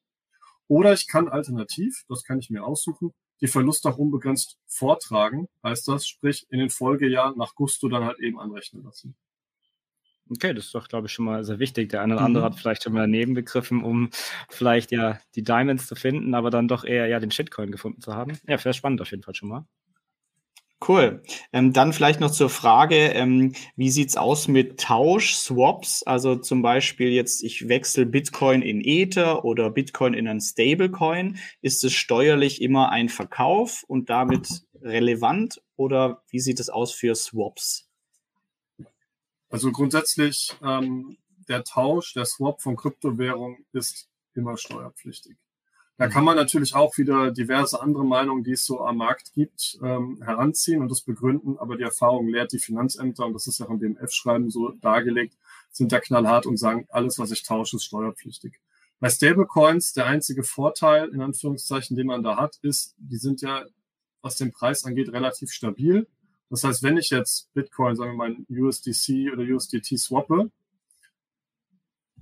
Oder 0.70 0.92
ich 0.92 1.08
kann 1.08 1.28
alternativ, 1.28 2.04
das 2.08 2.22
kann 2.22 2.38
ich 2.38 2.48
mir 2.48 2.64
aussuchen, 2.64 3.12
die 3.40 3.48
Verluste 3.48 3.88
auch 3.88 3.98
unbegrenzt 3.98 4.56
vortragen, 4.68 5.48
heißt 5.64 5.88
das, 5.88 6.06
sprich 6.06 6.46
in 6.48 6.60
den 6.60 6.70
Folgejahren 6.70 7.36
nach 7.36 7.56
Gusto 7.56 7.88
dann 7.88 8.04
halt 8.04 8.20
eben 8.20 8.38
anrechnen 8.38 8.84
lassen. 8.84 9.16
Okay, 10.30 10.54
das 10.54 10.66
ist 10.66 10.74
doch, 10.76 10.86
glaube 10.86 11.08
ich, 11.08 11.12
schon 11.12 11.24
mal 11.24 11.42
sehr 11.42 11.58
wichtig. 11.58 11.88
Der 11.88 12.02
eine 12.02 12.14
oder 12.14 12.22
andere 12.22 12.44
mhm. 12.44 12.52
hat 12.52 12.60
vielleicht 12.60 12.84
schon 12.84 12.92
mal 12.92 13.00
daneben 13.00 13.34
begriffen, 13.34 13.82
um 13.82 14.10
vielleicht 14.48 14.92
ja 14.92 15.18
die 15.34 15.42
Diamonds 15.42 15.88
zu 15.88 15.96
finden, 15.96 16.34
aber 16.34 16.50
dann 16.50 16.68
doch 16.68 16.84
eher 16.84 17.08
ja 17.08 17.18
den 17.18 17.32
Shitcoin 17.32 17.72
gefunden 17.72 18.00
zu 18.00 18.14
haben. 18.14 18.38
Ja, 18.46 18.64
wäre 18.64 18.72
spannend 18.72 19.00
auf 19.00 19.10
jeden 19.10 19.24
Fall 19.24 19.34
schon 19.34 19.48
mal. 19.48 19.66
Cool. 20.86 21.22
Ähm, 21.52 21.74
dann 21.74 21.92
vielleicht 21.92 22.20
noch 22.20 22.30
zur 22.30 22.48
Frage, 22.48 22.96
ähm, 22.96 23.52
wie 23.76 23.90
sieht's 23.90 24.16
aus 24.16 24.48
mit 24.48 24.80
Tausch, 24.80 25.34
Swaps? 25.34 26.02
Also 26.04 26.36
zum 26.36 26.62
Beispiel 26.62 27.10
jetzt, 27.10 27.42
ich 27.42 27.68
wechsle 27.68 28.06
Bitcoin 28.06 28.62
in 28.62 28.80
Ether 28.82 29.44
oder 29.44 29.68
Bitcoin 29.70 30.14
in 30.14 30.26
einen 30.26 30.40
Stablecoin. 30.40 31.38
Ist 31.60 31.84
es 31.84 31.92
steuerlich 31.92 32.62
immer 32.62 32.90
ein 32.90 33.10
Verkauf 33.10 33.84
und 33.88 34.08
damit 34.08 34.62
relevant 34.80 35.60
oder 35.76 36.22
wie 36.30 36.40
sieht 36.40 36.60
es 36.60 36.70
aus 36.70 36.92
für 36.92 37.14
Swaps? 37.14 37.86
Also 39.50 39.72
grundsätzlich, 39.72 40.54
ähm, 40.62 41.18
der 41.48 41.64
Tausch, 41.64 42.14
der 42.14 42.24
Swap 42.24 42.62
von 42.62 42.76
Kryptowährung 42.76 43.58
ist 43.72 44.08
immer 44.34 44.56
steuerpflichtig. 44.56 45.36
Da 46.00 46.08
kann 46.08 46.24
man 46.24 46.34
natürlich 46.34 46.74
auch 46.74 46.96
wieder 46.96 47.30
diverse 47.30 47.82
andere 47.82 48.06
Meinungen, 48.06 48.42
die 48.42 48.52
es 48.52 48.64
so 48.64 48.80
am 48.80 48.96
Markt 48.96 49.34
gibt, 49.34 49.78
ähm, 49.82 50.22
heranziehen 50.24 50.80
und 50.80 50.90
das 50.90 51.02
begründen. 51.02 51.58
Aber 51.58 51.76
die 51.76 51.82
Erfahrung 51.82 52.26
lehrt 52.28 52.52
die 52.52 52.58
Finanzämter, 52.58 53.26
und 53.26 53.34
das 53.34 53.46
ist 53.46 53.60
ja 53.60 53.66
auch 53.66 53.70
in 53.70 53.80
dem 53.80 53.98
F-Schreiben 53.98 54.48
so 54.48 54.70
dargelegt, 54.80 55.36
sind 55.70 55.92
da 55.92 56.00
knallhart 56.00 56.46
und 56.46 56.56
sagen, 56.56 56.86
alles, 56.88 57.18
was 57.18 57.32
ich 57.32 57.42
tausche, 57.42 57.76
ist 57.76 57.84
steuerpflichtig. 57.84 58.54
Bei 58.98 59.10
Stablecoins, 59.10 59.92
der 59.92 60.06
einzige 60.06 60.42
Vorteil, 60.42 61.10
in 61.10 61.20
Anführungszeichen, 61.20 61.98
den 61.98 62.06
man 62.06 62.22
da 62.22 62.38
hat, 62.38 62.56
ist, 62.62 62.94
die 62.96 63.18
sind 63.18 63.42
ja, 63.42 63.66
was 64.22 64.36
den 64.36 64.52
Preis 64.52 64.86
angeht, 64.86 65.12
relativ 65.12 65.52
stabil. 65.52 66.06
Das 66.48 66.64
heißt, 66.64 66.82
wenn 66.82 66.96
ich 66.96 67.10
jetzt 67.10 67.52
Bitcoin, 67.52 67.94
sagen 67.94 68.12
wir 68.12 68.16
mal, 68.16 68.36
USDC 68.48 69.34
oder 69.34 69.42
USDT 69.42 69.98
swappe, 69.98 70.50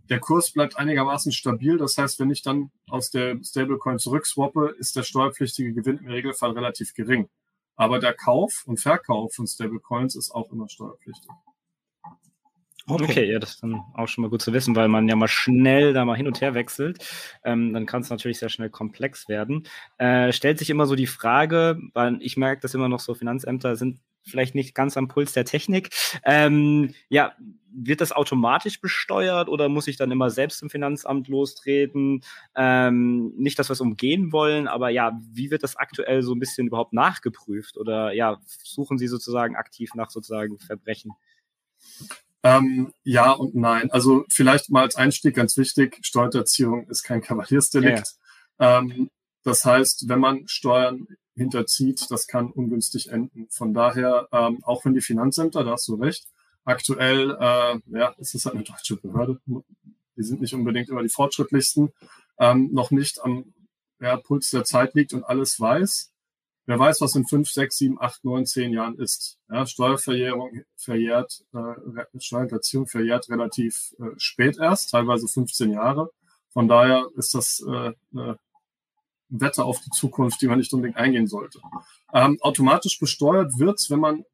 der 0.08 0.20
Kurs 0.20 0.50
bleibt 0.50 0.78
einigermaßen 0.78 1.32
stabil. 1.32 1.76
Das 1.76 1.98
heißt, 1.98 2.18
wenn 2.20 2.30
ich 2.30 2.42
dann 2.42 2.70
aus 2.88 3.10
der 3.10 3.38
Stablecoin 3.42 3.98
zurückswappe, 3.98 4.74
ist 4.78 4.96
der 4.96 5.02
steuerpflichtige 5.02 5.72
Gewinn 5.72 5.98
im 5.98 6.08
Regelfall 6.08 6.52
relativ 6.52 6.94
gering. 6.94 7.28
Aber 7.76 7.98
der 7.98 8.14
Kauf 8.14 8.64
und 8.66 8.80
Verkauf 8.80 9.34
von 9.34 9.46
Stablecoins 9.46 10.16
ist 10.16 10.30
auch 10.30 10.50
immer 10.50 10.68
steuerpflichtig. 10.68 11.30
Okay. 12.88 13.04
okay. 13.04 13.32
ja, 13.32 13.38
das 13.38 13.50
ist 13.50 13.62
dann 13.62 13.82
auch 13.94 14.08
schon 14.08 14.22
mal 14.22 14.30
gut 14.30 14.40
zu 14.40 14.52
wissen, 14.52 14.74
weil 14.74 14.88
man 14.88 15.08
ja 15.08 15.14
mal 15.14 15.28
schnell 15.28 15.92
da 15.92 16.04
mal 16.04 16.16
hin 16.16 16.26
und 16.26 16.40
her 16.40 16.54
wechselt. 16.54 17.04
Ähm, 17.44 17.74
dann 17.74 17.84
kann 17.84 18.00
es 18.00 18.08
natürlich 18.08 18.38
sehr 18.38 18.48
schnell 18.48 18.70
komplex 18.70 19.28
werden. 19.28 19.66
Äh, 19.98 20.32
stellt 20.32 20.58
sich 20.58 20.70
immer 20.70 20.86
so 20.86 20.94
die 20.94 21.06
Frage, 21.06 21.78
weil 21.92 22.16
ich 22.20 22.38
merke, 22.38 22.62
dass 22.62 22.74
immer 22.74 22.88
noch 22.88 23.00
so 23.00 23.14
Finanzämter 23.14 23.76
sind 23.76 24.00
vielleicht 24.28 24.54
nicht 24.54 24.74
ganz 24.74 24.96
am 24.96 25.08
Puls 25.08 25.32
der 25.32 25.44
Technik. 25.44 25.90
Ähm, 26.24 26.94
ja, 27.08 27.34
wird 27.70 28.00
das 28.00 28.12
automatisch 28.12 28.80
besteuert 28.80 29.48
oder 29.48 29.68
muss 29.68 29.88
ich 29.88 29.96
dann 29.96 30.10
immer 30.10 30.30
selbst 30.30 30.62
im 30.62 30.70
Finanzamt 30.70 31.28
lostreten? 31.28 32.22
Ähm, 32.54 33.32
nicht, 33.36 33.58
dass 33.58 33.68
wir 33.68 33.74
es 33.74 33.80
umgehen 33.80 34.32
wollen, 34.32 34.68
aber 34.68 34.90
ja, 34.90 35.20
wie 35.32 35.50
wird 35.50 35.62
das 35.62 35.76
aktuell 35.76 36.22
so 36.22 36.34
ein 36.34 36.38
bisschen 36.38 36.66
überhaupt 36.66 36.92
nachgeprüft? 36.92 37.76
Oder 37.76 38.12
ja, 38.12 38.38
suchen 38.62 38.98
Sie 38.98 39.08
sozusagen 39.08 39.56
aktiv 39.56 39.94
nach 39.94 40.10
sozusagen 40.10 40.58
Verbrechen? 40.58 41.12
Ähm, 42.42 42.92
ja 43.04 43.32
und 43.32 43.54
nein. 43.54 43.90
Also 43.90 44.24
vielleicht 44.30 44.70
mal 44.70 44.82
als 44.82 44.96
Einstieg 44.96 45.34
ganz 45.34 45.56
wichtig, 45.56 45.98
Steuererziehung 46.02 46.86
ist 46.88 47.02
kein 47.02 47.20
Kavaliersdelikt. 47.20 48.14
Ja. 48.60 48.78
Ähm, 48.78 49.10
das 49.44 49.64
heißt, 49.64 50.08
wenn 50.08 50.20
man 50.20 50.46
Steuern 50.46 51.06
hinterzieht, 51.38 52.10
das 52.10 52.26
kann 52.26 52.50
ungünstig 52.50 53.10
enden. 53.10 53.46
Von 53.50 53.72
daher, 53.72 54.28
ähm, 54.32 54.62
auch 54.64 54.84
wenn 54.84 54.94
die 54.94 55.00
Finanzämter, 55.00 55.64
da 55.64 55.72
hast 55.72 55.88
du 55.88 55.94
recht, 55.94 56.26
aktuell, 56.64 57.30
äh, 57.40 57.80
ja, 57.98 58.14
es 58.18 58.34
ist 58.34 58.44
halt 58.44 58.56
eine 58.56 58.64
deutsche 58.64 58.96
Behörde, 58.96 59.40
die 59.46 60.22
sind 60.22 60.40
nicht 60.40 60.54
unbedingt 60.54 60.88
immer 60.88 61.02
die 61.02 61.08
fortschrittlichsten, 61.08 61.90
ähm, 62.38 62.70
noch 62.72 62.90
nicht 62.90 63.22
am 63.22 63.54
ja, 64.00 64.16
Puls 64.16 64.50
der 64.50 64.64
Zeit 64.64 64.94
liegt 64.94 65.14
und 65.14 65.24
alles 65.24 65.58
weiß, 65.58 66.12
Wer 66.68 66.78
weiß, 66.78 67.00
was 67.00 67.14
in 67.14 67.26
fünf, 67.26 67.48
sechs, 67.48 67.78
sieben, 67.78 67.98
acht, 67.98 68.22
neun, 68.26 68.44
zehn 68.44 68.74
Jahren 68.74 68.98
ist. 68.98 69.38
Ja, 69.50 69.64
Steuerverjährung 69.64 70.64
verjährt, 70.76 71.42
äh, 71.54 72.20
Steuerhinterziehung 72.20 72.86
verjährt 72.86 73.30
relativ 73.30 73.94
äh, 73.98 74.10
spät 74.18 74.58
erst, 74.58 74.90
teilweise 74.90 75.28
15 75.28 75.72
Jahre. 75.72 76.10
Von 76.50 76.68
daher 76.68 77.06
ist 77.16 77.32
das 77.32 77.64
äh, 77.66 77.92
eine 78.12 78.38
Wette 79.28 79.64
auf 79.64 79.80
die 79.80 79.90
Zukunft, 79.90 80.40
die 80.40 80.46
man 80.46 80.58
nicht 80.58 80.72
unbedingt 80.72 80.96
eingehen 80.96 81.26
sollte. 81.26 81.60
Ähm, 82.12 82.38
automatisch 82.40 82.98
besteuert 82.98 83.58
wird's, 83.58 83.90
wenn 83.90 84.00
man, 84.00 84.24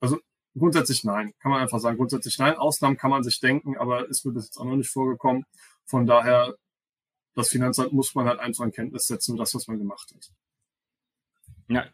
also 0.00 0.18
grundsätzlich 0.56 1.04
nein, 1.04 1.32
kann 1.40 1.50
man 1.50 1.60
einfach 1.60 1.80
sagen, 1.80 1.96
grundsätzlich 1.96 2.38
nein. 2.38 2.56
Ausnahmen 2.56 2.96
kann 2.96 3.10
man 3.10 3.22
sich 3.22 3.40
denken, 3.40 3.76
aber 3.76 4.08
ist 4.08 4.24
mir 4.24 4.32
bis 4.32 4.46
jetzt 4.46 4.58
auch 4.58 4.64
noch 4.64 4.76
nicht 4.76 4.90
vorgekommen. 4.90 5.44
Von 5.84 6.06
daher, 6.06 6.54
das 7.34 7.48
Finanzamt 7.48 7.92
muss 7.92 8.14
man 8.14 8.26
halt 8.26 8.40
einfach 8.40 8.64
in 8.64 8.72
Kenntnis 8.72 9.06
setzen, 9.06 9.36
das, 9.36 9.54
was 9.54 9.66
man 9.66 9.78
gemacht 9.78 10.12
hat. 10.14 10.30
Ja, 11.70 11.84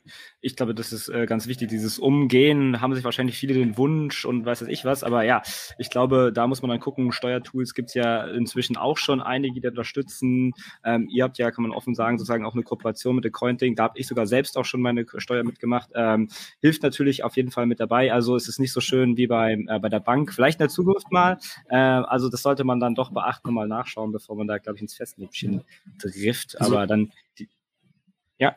ich 0.41 0.55
glaube, 0.55 0.73
das 0.73 0.93
ist 0.93 1.09
äh, 1.09 1.27
ganz 1.27 1.49
wichtig. 1.49 1.69
Dieses 1.69 1.99
Umgehen 1.99 2.81
haben 2.81 2.95
sich 2.95 3.03
wahrscheinlich 3.03 3.37
viele 3.37 3.55
den 3.55 3.77
Wunsch 3.77 4.25
und 4.25 4.47
weiß 4.47 4.63
ich 4.63 4.85
was. 4.85 5.03
Aber 5.03 5.25
ja, 5.25 5.43
ich 5.79 5.91
glaube, 5.91 6.33
da 6.33 6.47
muss 6.47 6.63
man 6.63 6.71
dann 6.71 6.79
gucken. 6.79 7.11
Steuertools 7.11 7.75
gibt 7.75 7.89
es 7.89 7.95
ja 7.95 8.25
inzwischen 8.25 8.77
auch 8.77 8.97
schon 8.97 9.21
einige, 9.21 9.61
die 9.61 9.67
unterstützen. 9.67 10.53
Ähm, 10.85 11.09
ihr 11.11 11.25
habt 11.25 11.39
ja, 11.39 11.51
kann 11.51 11.63
man 11.65 11.73
offen 11.73 11.97
sagen, 11.97 12.19
sozusagen 12.19 12.45
auch 12.45 12.55
eine 12.55 12.63
Kooperation 12.63 13.17
mit 13.17 13.27
Accounting. 13.27 13.75
Da 13.75 13.85
habe 13.85 13.99
ich 13.99 14.07
sogar 14.07 14.29
selbst 14.29 14.57
auch 14.57 14.65
schon 14.65 14.81
meine 14.81 15.07
Steuer 15.17 15.43
mitgemacht. 15.43 15.91
Ähm, 15.97 16.29
hilft 16.61 16.85
natürlich 16.85 17.25
auf 17.25 17.37
jeden 17.37 17.51
Fall 17.51 17.67
mit 17.67 17.81
dabei. 17.81 18.13
Also 18.13 18.37
es 18.37 18.47
ist 18.49 18.61
nicht 18.61 18.73
so 18.73 18.81
schön 18.81 19.17
wie 19.17 19.27
beim, 19.27 19.67
äh, 19.69 19.81
bei 19.81 19.89
der 19.89 20.01
Bank. 20.01 20.33
Vielleicht 20.33 20.61
in 20.61 20.67
der 20.67 20.69
Zukunft 20.69 21.11
mal. 21.11 21.39
Äh, 21.69 21.77
also 21.77 22.29
das 22.29 22.43
sollte 22.43 22.63
man 22.63 22.79
dann 22.79 22.95
doch 22.95 23.11
beachten 23.11 23.49
und 23.49 23.55
mal 23.55 23.67
nachschauen, 23.67 24.13
bevor 24.13 24.37
man 24.37 24.47
da, 24.47 24.59
glaube 24.59 24.77
ich, 24.77 24.83
ins 24.83 24.95
Fettnäpfchen 24.95 25.65
trifft. 25.99 26.61
Also, 26.61 26.77
Aber 26.77 26.87
dann, 26.87 27.11
die, 27.39 27.49
ja. 28.39 28.55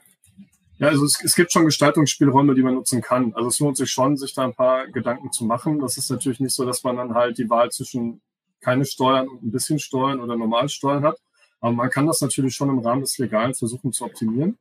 Ja, 0.80 0.90
also 0.90 1.06
es, 1.06 1.24
es 1.24 1.36
gibt 1.36 1.52
schon 1.52 1.66
Gestaltungsspielräume, 1.66 2.54
die 2.54 2.62
man 2.62 2.76
nutzen 2.76 3.02
kann. 3.02 3.34
Also 3.34 3.48
es 3.48 3.60
lohnt 3.60 3.78
sich 3.78 3.90
schon, 3.90 4.16
sich 4.16 4.34
da 4.34 4.44
ein 4.44 4.54
paar 4.54 4.88
Gedanken 4.88 5.32
zu 5.32 5.46
machen. 5.46 5.80
Das 5.80 5.98
ist 5.98 6.10
natürlich 6.12 6.40
nicht 6.40 6.54
so, 6.54 6.66
dass 6.66 6.84
man 6.84 6.98
dann 6.98 7.16
halt 7.16 7.38
die 7.38 7.50
Wahl 7.50 7.72
zwischen 7.72 8.22
keine 8.62 8.86
Steuern 8.86 9.28
und 9.28 9.44
ein 9.44 9.52
bisschen 9.52 9.80
Steuern 9.80 10.20
oder 10.20 10.36
Normalsteuern 10.36 11.04
hat. 11.04 11.20
Aber 11.60 11.72
man 11.72 11.90
kann 11.90 12.06
das 12.06 12.22
natürlich 12.22 12.56
schon 12.56 12.70
im 12.70 12.80
Rahmen 12.80 13.02
des 13.02 13.18
Legalen 13.18 13.56
versuchen 13.56 13.92
zu 13.92 14.06
optimieren. 14.06 14.58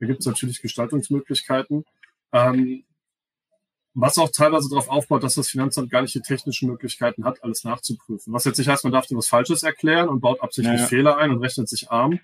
Da 0.00 0.06
gibt 0.06 0.20
es 0.20 0.26
natürlich 0.26 0.62
Gestaltungsmöglichkeiten. 0.62 1.84
Ähm, 2.32 2.84
was 3.94 4.16
auch 4.18 4.30
teilweise 4.30 4.68
darauf 4.68 4.88
aufbaut, 4.88 5.24
dass 5.24 5.34
das 5.34 5.48
Finanzamt 5.48 5.90
gar 5.90 6.02
nicht 6.02 6.14
die 6.14 6.20
technischen 6.20 6.68
Möglichkeiten 6.68 7.24
hat, 7.24 7.42
alles 7.42 7.64
nachzuprüfen. 7.64 8.32
Was 8.32 8.44
jetzt 8.44 8.58
nicht 8.58 8.68
heißt, 8.68 8.84
man 8.84 8.92
darf 8.92 9.06
dir 9.06 9.16
was 9.16 9.28
Falsches 9.28 9.62
erklären 9.62 10.08
und 10.08 10.20
baut 10.20 10.40
absichtlich 10.40 10.80
ja, 10.80 10.86
Fehler 10.86 11.16
ein 11.18 11.30
und 11.30 11.38
rechnet 11.38 11.68
sich 11.68 11.90
arm. 11.90 12.20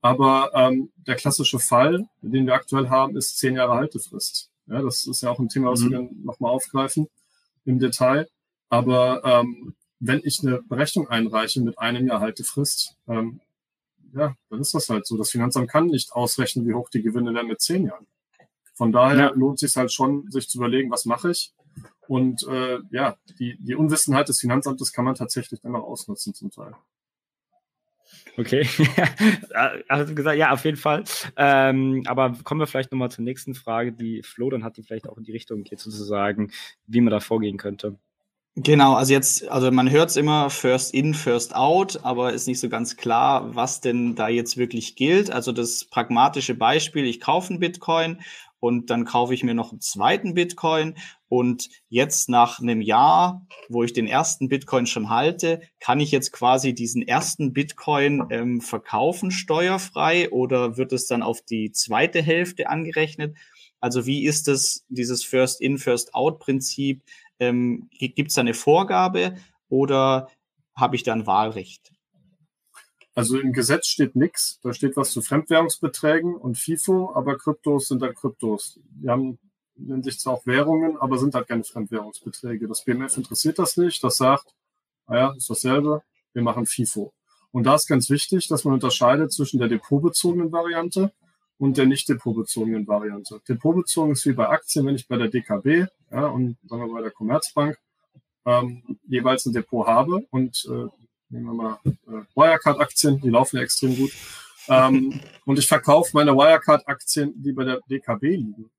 Aber 0.00 0.50
ähm, 0.54 0.90
der 0.96 1.16
klassische 1.16 1.58
Fall, 1.58 2.08
den 2.22 2.46
wir 2.46 2.54
aktuell 2.54 2.88
haben, 2.88 3.16
ist 3.16 3.38
zehn 3.38 3.56
Jahre 3.56 3.74
Haltefrist. 3.74 4.50
Ja, 4.66 4.82
das 4.82 5.06
ist 5.06 5.22
ja 5.22 5.30
auch 5.30 5.38
ein 5.38 5.48
Thema, 5.48 5.70
was 5.70 5.80
mhm. 5.80 5.90
wir 5.90 5.98
dann 5.98 6.10
nochmal 6.24 6.52
aufgreifen 6.52 7.08
im 7.64 7.78
Detail. 7.78 8.28
Aber 8.68 9.22
ähm, 9.24 9.74
wenn 10.00 10.20
ich 10.22 10.40
eine 10.42 10.62
Berechnung 10.62 11.08
einreiche 11.08 11.60
mit 11.60 11.78
einem 11.78 12.06
Jahr 12.06 12.20
Haltefrist, 12.20 12.96
ähm, 13.08 13.40
ja, 14.14 14.34
dann 14.50 14.60
ist 14.60 14.74
das 14.74 14.88
halt 14.88 15.06
so. 15.06 15.16
Das 15.16 15.30
Finanzamt 15.30 15.68
kann 15.68 15.86
nicht 15.86 16.12
ausrechnen, 16.12 16.66
wie 16.66 16.74
hoch 16.74 16.88
die 16.90 17.02
Gewinne 17.02 17.34
werden 17.34 17.48
mit 17.48 17.60
zehn 17.60 17.86
Jahren. 17.86 18.06
Von 18.74 18.92
daher 18.92 19.16
ja. 19.16 19.30
lohnt 19.30 19.60
es 19.62 19.72
sich 19.72 19.76
halt 19.76 19.92
schon, 19.92 20.30
sich 20.30 20.48
zu 20.48 20.58
überlegen, 20.58 20.90
was 20.90 21.04
mache 21.04 21.30
ich. 21.30 21.52
Und 22.06 22.46
äh, 22.46 22.78
ja, 22.90 23.16
die, 23.38 23.58
die 23.58 23.74
Unwissenheit 23.74 24.28
des 24.28 24.40
Finanzamtes 24.40 24.92
kann 24.92 25.04
man 25.04 25.14
tatsächlich 25.14 25.60
dann 25.60 25.74
auch 25.76 25.84
ausnutzen 25.84 26.32
zum 26.32 26.50
Teil. 26.50 26.74
Okay, 28.36 28.68
also 29.88 30.14
gesagt, 30.14 30.38
ja, 30.38 30.52
auf 30.52 30.64
jeden 30.64 30.76
Fall. 30.76 31.02
Ähm, 31.36 32.04
aber 32.06 32.36
kommen 32.44 32.60
wir 32.60 32.68
vielleicht 32.68 32.92
nochmal 32.92 33.10
zur 33.10 33.24
nächsten 33.24 33.54
Frage, 33.54 33.92
die 33.92 34.22
Flo 34.22 34.48
dann 34.50 34.62
hat, 34.62 34.76
die 34.76 34.84
vielleicht 34.84 35.08
auch 35.08 35.18
in 35.18 35.24
die 35.24 35.32
Richtung 35.32 35.64
geht, 35.64 35.80
sozusagen, 35.80 36.52
wie 36.86 37.00
man 37.00 37.10
da 37.10 37.18
vorgehen 37.18 37.56
könnte. 37.56 37.98
Genau, 38.60 38.94
also 38.94 39.12
jetzt, 39.12 39.48
also 39.48 39.70
man 39.70 39.88
hört 39.88 40.10
es 40.10 40.16
immer 40.16 40.50
first 40.50 40.92
in, 40.92 41.14
first 41.14 41.54
out, 41.54 42.00
aber 42.02 42.32
ist 42.32 42.48
nicht 42.48 42.58
so 42.58 42.68
ganz 42.68 42.96
klar, 42.96 43.54
was 43.54 43.80
denn 43.80 44.16
da 44.16 44.28
jetzt 44.28 44.56
wirklich 44.56 44.96
gilt. 44.96 45.30
Also 45.30 45.52
das 45.52 45.84
pragmatische 45.84 46.54
Beispiel, 46.54 47.04
ich 47.04 47.20
kaufe 47.20 47.50
einen 47.50 47.60
Bitcoin 47.60 48.20
und 48.60 48.90
dann 48.90 49.04
kaufe 49.04 49.34
ich 49.34 49.44
mir 49.44 49.54
noch 49.54 49.70
einen 49.70 49.80
zweiten 49.80 50.34
Bitcoin 50.34 50.94
und 51.28 51.68
jetzt 51.88 52.28
nach 52.28 52.60
einem 52.60 52.80
Jahr, 52.80 53.46
wo 53.68 53.84
ich 53.84 53.92
den 53.92 54.06
ersten 54.06 54.48
Bitcoin 54.48 54.86
schon 54.86 55.10
halte, 55.10 55.60
kann 55.80 56.00
ich 56.00 56.10
jetzt 56.10 56.32
quasi 56.32 56.74
diesen 56.74 57.02
ersten 57.02 57.52
Bitcoin 57.52 58.26
ähm, 58.30 58.60
verkaufen 58.60 59.30
steuerfrei 59.30 60.30
oder 60.30 60.76
wird 60.76 60.92
es 60.92 61.06
dann 61.06 61.22
auf 61.22 61.42
die 61.42 61.72
zweite 61.72 62.22
Hälfte 62.22 62.68
angerechnet? 62.68 63.36
Also 63.80 64.06
wie 64.06 64.24
ist 64.24 64.48
das, 64.48 64.84
dieses 64.88 65.24
First 65.24 65.60
In, 65.60 65.78
First 65.78 66.14
Out 66.14 66.40
Prinzip? 66.40 67.02
Ähm, 67.38 67.88
Gibt 67.92 68.28
es 68.28 68.34
da 68.34 68.40
eine 68.40 68.54
Vorgabe 68.54 69.36
oder 69.68 70.28
habe 70.74 70.96
ich 70.96 71.02
da 71.02 71.12
ein 71.12 71.26
Wahlrecht? 71.26 71.92
Also 73.18 73.36
im 73.40 73.52
Gesetz 73.52 73.88
steht 73.88 74.14
nichts. 74.14 74.60
Da 74.62 74.72
steht 74.72 74.96
was 74.96 75.10
zu 75.10 75.22
Fremdwährungsbeträgen 75.22 76.36
und 76.36 76.56
FIFO, 76.56 77.16
aber 77.16 77.36
Kryptos 77.36 77.88
sind 77.88 78.00
dann 78.00 78.14
Kryptos. 78.14 78.78
Die 78.90 79.08
haben, 79.08 79.40
nennen 79.74 80.04
sich 80.04 80.20
zwar 80.20 80.34
auch 80.34 80.46
Währungen, 80.46 80.96
aber 80.98 81.18
sind 81.18 81.34
halt 81.34 81.48
keine 81.48 81.64
Fremdwährungsbeträge. 81.64 82.68
Das 82.68 82.84
BMF 82.84 83.16
interessiert 83.16 83.58
das 83.58 83.76
nicht. 83.76 84.04
Das 84.04 84.18
sagt, 84.18 84.54
naja, 85.08 85.34
ist 85.36 85.50
dasselbe. 85.50 86.04
Wir 86.32 86.42
machen 86.42 86.64
FIFO. 86.64 87.12
Und 87.50 87.64
da 87.64 87.74
ist 87.74 87.88
ganz 87.88 88.08
wichtig, 88.08 88.46
dass 88.46 88.62
man 88.62 88.74
unterscheidet 88.74 89.32
zwischen 89.32 89.58
der 89.58 89.66
depotbezogenen 89.66 90.52
Variante 90.52 91.10
und 91.58 91.76
der 91.76 91.86
nicht 91.86 92.08
depotbezogenen 92.08 92.86
Variante. 92.86 93.40
Depotbezogen 93.48 94.12
ist 94.12 94.26
wie 94.26 94.32
bei 94.32 94.48
Aktien, 94.48 94.86
wenn 94.86 94.94
ich 94.94 95.08
bei 95.08 95.16
der 95.16 95.26
DKB 95.26 95.88
ja, 96.12 96.26
und 96.28 96.56
sagen 96.68 96.86
wir 96.86 96.94
bei 96.94 97.02
der 97.02 97.10
Commerzbank 97.10 97.80
ähm, 98.46 99.00
jeweils 99.08 99.44
ein 99.44 99.54
Depot 99.54 99.88
habe 99.88 100.24
und 100.30 100.64
äh, 100.70 100.86
nehmen 101.28 101.46
wir 101.46 101.54
mal 101.54 101.78
äh, 101.84 102.24
Wirecard-Aktien, 102.34 103.20
die 103.20 103.30
laufen 103.30 103.56
ja 103.56 103.62
extrem 103.62 103.96
gut. 103.96 104.12
Ähm, 104.68 105.20
und 105.44 105.58
ich 105.58 105.66
verkaufe 105.66 106.10
meine 106.14 106.34
Wirecard-Aktien, 106.34 107.32
die 107.42 107.52
bei 107.52 107.64
der 107.64 107.80
DKB 107.88 108.22
liegen. 108.22 108.70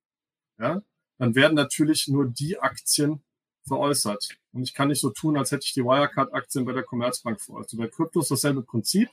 Ja, 0.60 0.82
dann 1.18 1.36
werden 1.36 1.56
natürlich 1.56 2.08
nur 2.08 2.25
die 2.25 2.60
Aktien 2.60 3.22
veräußert. 3.68 4.29
Und 4.51 4.63
ich 4.63 4.74
kann 4.74 4.89
nicht 4.89 5.01
so 5.01 5.10
tun, 5.10 5.38
als 5.38 5.51
hätte 5.51 5.65
ich 5.65 5.74
die 5.74 5.84
Wirecard-Aktien 5.84 6.65
bei 6.65 6.74
der 6.74 6.84
Commerzbank 6.84 7.39
veräußert. 7.39 7.79
Bei 7.79 7.88
Krypto 7.88 8.20
ist 8.20 8.32
dasselbe 8.32 8.62
Prinzip. 8.62 9.10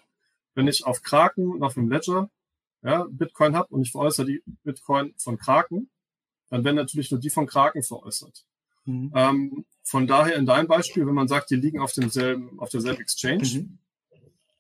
Wenn 0.55 0.69
ich 0.69 0.87
auf 0.87 1.03
Kraken 1.03 1.51
und 1.51 1.63
auf 1.63 1.75
dem 1.75 1.91
Ledger 1.91 2.31
ja, 2.83 3.07
Bitcoin 3.11 3.55
habe 3.55 3.69
und 3.75 3.83
ich 3.83 3.93
veräußere 3.93 4.27
die 4.27 4.43
Bitcoin 4.65 5.15
von 5.19 5.39
Kraken, 5.39 5.91
dann 6.49 6.65
werden 6.65 6.77
natürlich 6.77 7.11
nur 7.11 7.21
die 7.21 7.31
von 7.31 7.47
Kraken 7.47 7.83
veräußert. 7.83 8.47
Mhm. 8.85 9.13
Ähm, 9.15 9.67
von 9.87 10.09
daher 10.09 10.35
in 10.35 10.47
deinem 10.47 10.67
Beispiel, 10.67 11.07
wenn 11.07 11.15
man 11.15 11.29
sagt, 11.29 11.51
die 11.51 11.55
liegen 11.55 11.79
auf 11.79 11.93
demselben, 11.93 12.59
auf 12.59 12.71
derselben 12.71 13.01
Exchange, 13.01 13.47
mhm. 13.55 13.79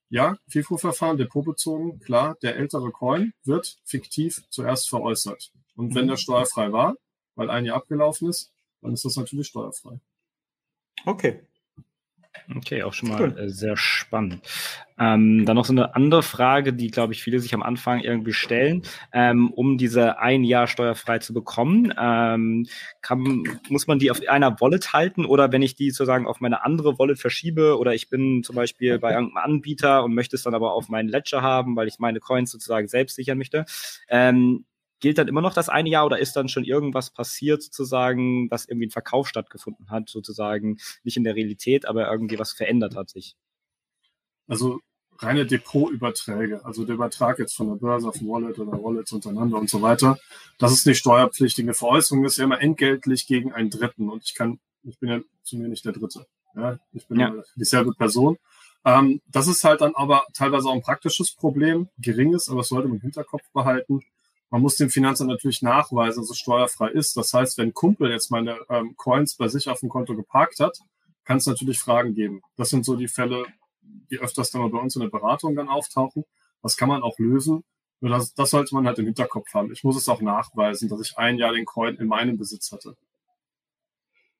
ja, 0.08 0.38
FIFO-Verfahren, 0.48 1.16
depotbezogen, 1.16 1.98
klar, 1.98 2.36
der 2.42 2.54
ältere 2.54 2.92
Coin 2.92 3.32
wird 3.42 3.76
fiktiv 3.84 4.44
zuerst 4.50 4.88
veräußert. 4.88 5.52
Und 5.74 5.88
mhm. 5.88 5.94
wenn 5.96 6.06
der 6.06 6.16
steuerfrei 6.16 6.70
war, 6.70 6.94
weil 7.34 7.50
ein 7.50 7.64
Jahr 7.64 7.76
abgelaufen 7.76 8.28
ist, 8.28 8.52
dann 8.82 8.92
ist 8.92 9.04
das 9.04 9.16
natürlich 9.16 9.48
steuerfrei. 9.48 9.98
Okay. 11.04 11.40
Okay, 12.54 12.82
auch 12.82 12.92
schon 12.92 13.08
mal 13.08 13.20
cool. 13.20 13.38
Äh, 13.38 13.48
sehr 13.48 13.76
spannend. 13.76 14.40
Ähm, 14.98 15.44
dann 15.44 15.56
noch 15.56 15.66
so 15.66 15.72
eine 15.72 15.94
andere 15.94 16.22
Frage, 16.22 16.72
die, 16.72 16.90
glaube 16.90 17.12
ich, 17.12 17.22
viele 17.22 17.38
sich 17.38 17.52
am 17.52 17.62
Anfang 17.62 18.00
irgendwie 18.00 18.32
stellen, 18.32 18.82
ähm, 19.12 19.50
um 19.50 19.76
diese 19.76 20.18
ein 20.18 20.42
Jahr 20.42 20.66
steuerfrei 20.66 21.18
zu 21.18 21.34
bekommen. 21.34 21.92
Ähm, 21.98 22.66
kann, 23.02 23.44
muss 23.68 23.86
man 23.86 23.98
die 23.98 24.10
auf 24.10 24.20
einer 24.26 24.58
Wallet 24.60 24.92
halten 24.94 25.26
oder 25.26 25.52
wenn 25.52 25.62
ich 25.62 25.74
die 25.74 25.90
sozusagen 25.90 26.26
auf 26.26 26.40
meine 26.40 26.64
andere 26.64 26.98
Wallet 26.98 27.18
verschiebe 27.18 27.78
oder 27.78 27.94
ich 27.94 28.08
bin 28.08 28.42
zum 28.42 28.56
Beispiel 28.56 28.98
bei 28.98 29.12
irgendeinem 29.12 29.44
Anbieter 29.44 30.02
und 30.02 30.14
möchte 30.14 30.36
es 30.36 30.42
dann 30.44 30.54
aber 30.54 30.72
auf 30.72 30.88
meinen 30.88 31.08
Ledger 31.08 31.42
haben, 31.42 31.76
weil 31.76 31.88
ich 31.88 31.98
meine 31.98 32.20
Coins 32.20 32.50
sozusagen 32.50 32.88
selbst 32.88 33.16
sichern 33.16 33.36
möchte, 33.36 33.66
ähm, 34.08 34.64
gilt 35.00 35.18
dann 35.18 35.28
immer 35.28 35.42
noch 35.42 35.54
das 35.54 35.68
eine 35.68 35.88
Jahr 35.88 36.06
oder 36.06 36.18
ist 36.18 36.36
dann 36.36 36.48
schon 36.48 36.64
irgendwas 36.64 37.10
passiert 37.10 37.62
sozusagen, 37.62 38.48
dass 38.48 38.66
irgendwie 38.66 38.86
ein 38.86 38.90
Verkauf 38.90 39.28
stattgefunden 39.28 39.90
hat, 39.90 40.08
sozusagen 40.08 40.78
nicht 41.04 41.16
in 41.16 41.24
der 41.24 41.34
Realität, 41.34 41.86
aber 41.86 42.10
irgendwie 42.10 42.38
was 42.38 42.52
verändert 42.52 42.96
hat 42.96 43.10
sich? 43.10 43.36
Also 44.46 44.80
reine 45.18 45.46
Depotüberträge, 45.46 46.64
also 46.64 46.84
der 46.84 46.94
Übertrag 46.94 47.38
jetzt 47.38 47.56
von 47.56 47.68
der 47.68 47.76
Börse 47.76 48.08
auf 48.08 48.20
ein 48.20 48.28
Wallet 48.28 48.58
oder 48.58 48.72
Wallets 48.72 49.12
untereinander 49.12 49.58
und 49.58 49.70
so 49.70 49.82
weiter, 49.82 50.18
das 50.58 50.72
ist 50.72 50.86
nicht 50.86 50.98
steuerpflichtige 50.98 51.74
Veräußerung, 51.74 52.24
ist 52.24 52.38
ja 52.38 52.44
immer 52.44 52.60
entgeltlich 52.60 53.26
gegen 53.26 53.52
einen 53.52 53.70
Dritten 53.70 54.10
und 54.10 54.24
ich 54.24 54.34
kann, 54.34 54.60
ich 54.82 54.98
bin 54.98 55.08
ja 55.10 55.20
zu 55.42 55.56
mir 55.56 55.68
nicht 55.68 55.84
der 55.84 55.92
Dritte. 55.92 56.26
Ja, 56.54 56.78
ich 56.92 57.06
bin 57.06 57.20
ja. 57.20 57.34
dieselbe 57.54 57.92
Person. 57.92 58.38
Ähm, 58.84 59.20
das 59.26 59.46
ist 59.46 59.62
halt 59.64 59.80
dann 59.80 59.94
aber 59.94 60.24
teilweise 60.32 60.68
auch 60.68 60.74
ein 60.74 60.82
praktisches 60.82 61.34
Problem, 61.34 61.88
geringes, 61.98 62.48
aber 62.48 62.58
das 62.58 62.68
sollte 62.68 62.88
man 62.88 62.96
im 62.96 63.02
Hinterkopf 63.02 63.42
behalten. 63.52 64.00
Man 64.50 64.62
muss 64.62 64.76
dem 64.76 64.90
Finanzamt 64.90 65.30
natürlich 65.30 65.62
nachweisen, 65.62 66.22
dass 66.22 66.30
es 66.30 66.38
steuerfrei 66.38 66.88
ist. 66.90 67.16
Das 67.16 67.32
heißt, 67.32 67.58
wenn 67.58 67.74
Kumpel 67.74 68.10
jetzt 68.10 68.30
meine 68.30 68.58
ähm, 68.68 68.94
Coins 68.96 69.34
bei 69.34 69.48
sich 69.48 69.68
auf 69.68 69.80
dem 69.80 69.88
Konto 69.88 70.14
geparkt 70.14 70.60
hat, 70.60 70.78
kann 71.24 71.38
es 71.38 71.46
natürlich 71.46 71.78
Fragen 71.78 72.14
geben. 72.14 72.42
Das 72.56 72.70
sind 72.70 72.84
so 72.84 72.96
die 72.96 73.08
Fälle, 73.08 73.46
die 73.82 74.18
öfters 74.18 74.50
dann 74.50 74.70
bei 74.70 74.78
uns 74.78 74.94
in 74.94 75.02
der 75.02 75.08
Beratung 75.08 75.56
dann 75.56 75.68
auftauchen. 75.68 76.24
Das 76.62 76.76
kann 76.76 76.88
man 76.88 77.02
auch 77.02 77.18
lösen. 77.18 77.64
Nur 78.00 78.10
das, 78.10 78.34
das 78.34 78.50
sollte 78.50 78.74
man 78.74 78.86
halt 78.86 78.98
im 78.98 79.06
Hinterkopf 79.06 79.52
haben. 79.54 79.72
Ich 79.72 79.82
muss 79.82 79.96
es 79.96 80.08
auch 80.08 80.20
nachweisen, 80.20 80.88
dass 80.88 81.00
ich 81.00 81.18
ein 81.18 81.38
Jahr 81.38 81.52
den 81.52 81.64
Coin 81.64 81.96
in 81.96 82.06
meinem 82.06 82.36
Besitz 82.36 82.70
hatte. 82.70 82.96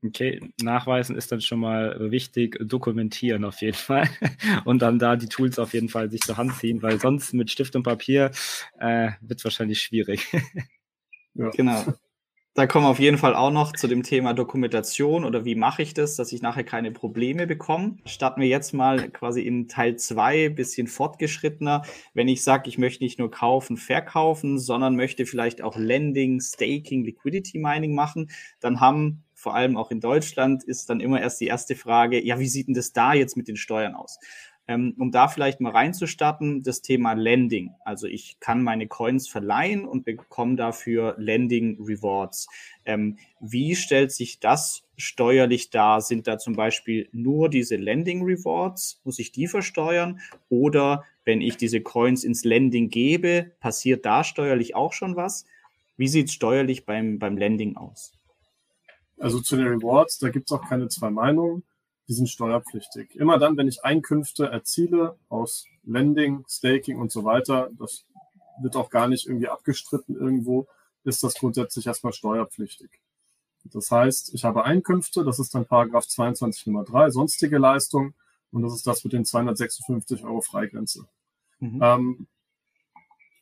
Okay, 0.05 0.41
nachweisen 0.61 1.17
ist 1.17 1.33
dann 1.33 1.41
schon 1.41 1.61
mal 1.61 2.11
wichtig, 2.11 2.59
dokumentieren 2.61 3.45
auf 3.45 3.61
jeden 3.63 3.77
Fall 3.77 4.09
und 4.65 4.83
dann 4.83 4.99
da 4.99 5.17
die 5.17 5.29
Tools 5.29 5.59
auf 5.59 5.73
jeden 5.73 5.89
Fall 5.89 6.11
sich 6.11 6.21
zur 6.21 6.37
Hand 6.37 6.55
ziehen, 6.57 6.83
weil 6.83 7.01
sonst 7.01 7.33
mit 7.33 7.51
Stift 7.51 7.75
und 7.77 7.83
Papier 7.83 8.31
äh, 8.79 9.11
wird 9.21 9.41
es 9.41 9.45
wahrscheinlich 9.45 9.81
schwierig. 9.81 10.27
ja. 11.35 11.51
Genau. 11.51 11.85
Da 12.57 12.67
kommen 12.67 12.87
wir 12.87 12.91
auf 12.91 12.99
jeden 12.99 13.19
Fall 13.19 13.35
auch 13.35 13.51
noch 13.51 13.75
zu 13.75 13.87
dem 13.87 14.03
Thema 14.03 14.33
Dokumentation 14.33 15.27
oder 15.27 15.45
wie 15.45 15.55
mache 15.55 15.83
ich 15.83 15.93
das, 15.93 16.17
dass 16.17 16.33
ich 16.33 16.41
nachher 16.41 16.65
keine 16.65 16.91
Probleme 16.91 17.47
bekomme. 17.47 17.99
Starten 18.07 18.41
wir 18.41 18.49
jetzt 18.49 18.73
mal 18.73 19.11
quasi 19.11 19.43
in 19.43 19.69
Teil 19.69 19.97
zwei 19.97 20.49
bisschen 20.49 20.87
fortgeschrittener. 20.87 21.83
Wenn 22.15 22.29
ich 22.29 22.43
sage, 22.43 22.71
ich 22.71 22.79
möchte 22.79 23.05
nicht 23.05 23.19
nur 23.19 23.31
kaufen, 23.31 23.77
verkaufen, 23.77 24.59
sondern 24.59 24.97
möchte 24.97 25.27
vielleicht 25.27 25.61
auch 25.61 25.77
Lending, 25.77 26.41
Staking, 26.41 27.05
Liquidity 27.05 27.59
Mining 27.59 27.95
machen, 27.95 28.31
dann 28.61 28.81
haben 28.81 29.26
vor 29.47 29.55
allem 29.55 29.77
auch 29.77 29.93
in 29.93 30.01
Deutschland, 30.01 30.65
ist 30.65 30.91
dann 30.91 30.99
immer 30.99 31.21
erst 31.21 31.41
die 31.41 31.47
erste 31.47 31.77
Frage, 31.77 32.21
ja, 32.21 32.41
wie 32.41 32.49
sieht 32.49 32.67
denn 32.67 32.75
das 32.75 32.93
da 32.93 33.15
jetzt 33.15 33.37
mit 33.37 33.47
den 33.47 33.55
Steuern 33.55 33.95
aus? 33.95 34.19
Ähm, 34.67 34.97
um 34.99 35.13
da 35.13 35.29
vielleicht 35.29 35.61
mal 35.61 35.71
reinzustarten, 35.71 36.65
das 36.65 36.83
Thema 36.83 37.13
Lending. 37.13 37.71
Also 37.85 38.09
ich 38.09 38.41
kann 38.41 38.65
meine 38.65 38.89
Coins 38.89 39.29
verleihen 39.29 39.87
und 39.87 40.05
bekomme 40.05 40.57
dafür 40.57 41.15
Lending 41.17 41.79
Rewards. 41.81 42.49
Ähm, 42.85 43.19
wie 43.39 43.77
stellt 43.77 44.11
sich 44.11 44.41
das 44.41 44.83
steuerlich 44.97 45.71
dar? 45.71 46.01
Sind 46.01 46.27
da 46.27 46.39
zum 46.39 46.57
Beispiel 46.57 47.09
nur 47.13 47.49
diese 47.49 47.77
Lending 47.77 48.25
Rewards? 48.25 49.01
Muss 49.05 49.21
ich 49.21 49.31
die 49.31 49.47
versteuern? 49.47 50.19
Oder 50.49 51.05
wenn 51.25 51.41
ich 51.41 51.57
diese 51.57 51.81
Coins 51.81 52.25
ins 52.25 52.43
Lending 52.43 52.89
gebe, 52.89 53.53
passiert 53.61 54.05
da 54.05 54.25
steuerlich 54.25 54.75
auch 54.75 54.93
schon 54.93 55.15
was? 55.15 55.45
Wie 55.97 56.09
sieht 56.09 56.27
es 56.27 56.35
steuerlich 56.35 56.85
beim, 56.85 57.21
beim 57.21 57.37
Lending 57.37 57.77
aus? 57.77 58.16
Also 59.19 59.41
zu 59.41 59.57
den 59.57 59.67
Rewards, 59.67 60.19
da 60.19 60.29
gibt 60.29 60.51
es 60.51 60.53
auch 60.57 60.69
keine 60.69 60.89
zwei 60.89 61.11
Meinungen. 61.11 61.65
Die 62.09 62.13
sind 62.13 62.29
steuerpflichtig. 62.29 63.17
Immer 63.17 63.39
dann, 63.39 63.57
wenn 63.57 63.67
ich 63.67 63.85
Einkünfte 63.85 64.47
erziele 64.47 65.17
aus 65.29 65.65
Lending, 65.85 66.45
Staking 66.49 66.99
und 66.99 67.11
so 67.11 67.25
weiter, 67.25 67.71
das 67.79 68.05
wird 68.61 68.77
auch 68.77 68.91
gar 68.91 69.09
nicht 69.09 69.27
irgendwie 69.27 69.49
abgestritten 69.49 70.17
irgendwo, 70.17 70.67
ist 71.05 71.23
das 71.23 71.35
grundsätzlich 71.35 71.87
erstmal 71.87 72.13
steuerpflichtig. 72.13 72.91
Das 73.65 73.91
heißt, 73.91 74.35
ich 74.35 74.45
habe 74.45 74.65
Einkünfte, 74.65 75.25
das 75.25 75.41
ist 75.41 75.55
dann 75.55 75.67
Paragraph 75.67 76.07
22 76.07 76.67
Nummer 76.67 76.85
3, 76.85 77.11
sonstige 77.11 77.59
Leistung, 77.59 78.15
und 78.53 78.63
das 78.63 78.75
ist 78.75 78.87
das 78.87 79.03
mit 79.03 79.13
den 79.13 79.25
256 79.25 80.25
Euro 80.25 80.41
Freigrenze. 80.41 81.07
Mhm. 81.59 81.81
Ähm, 81.83 82.27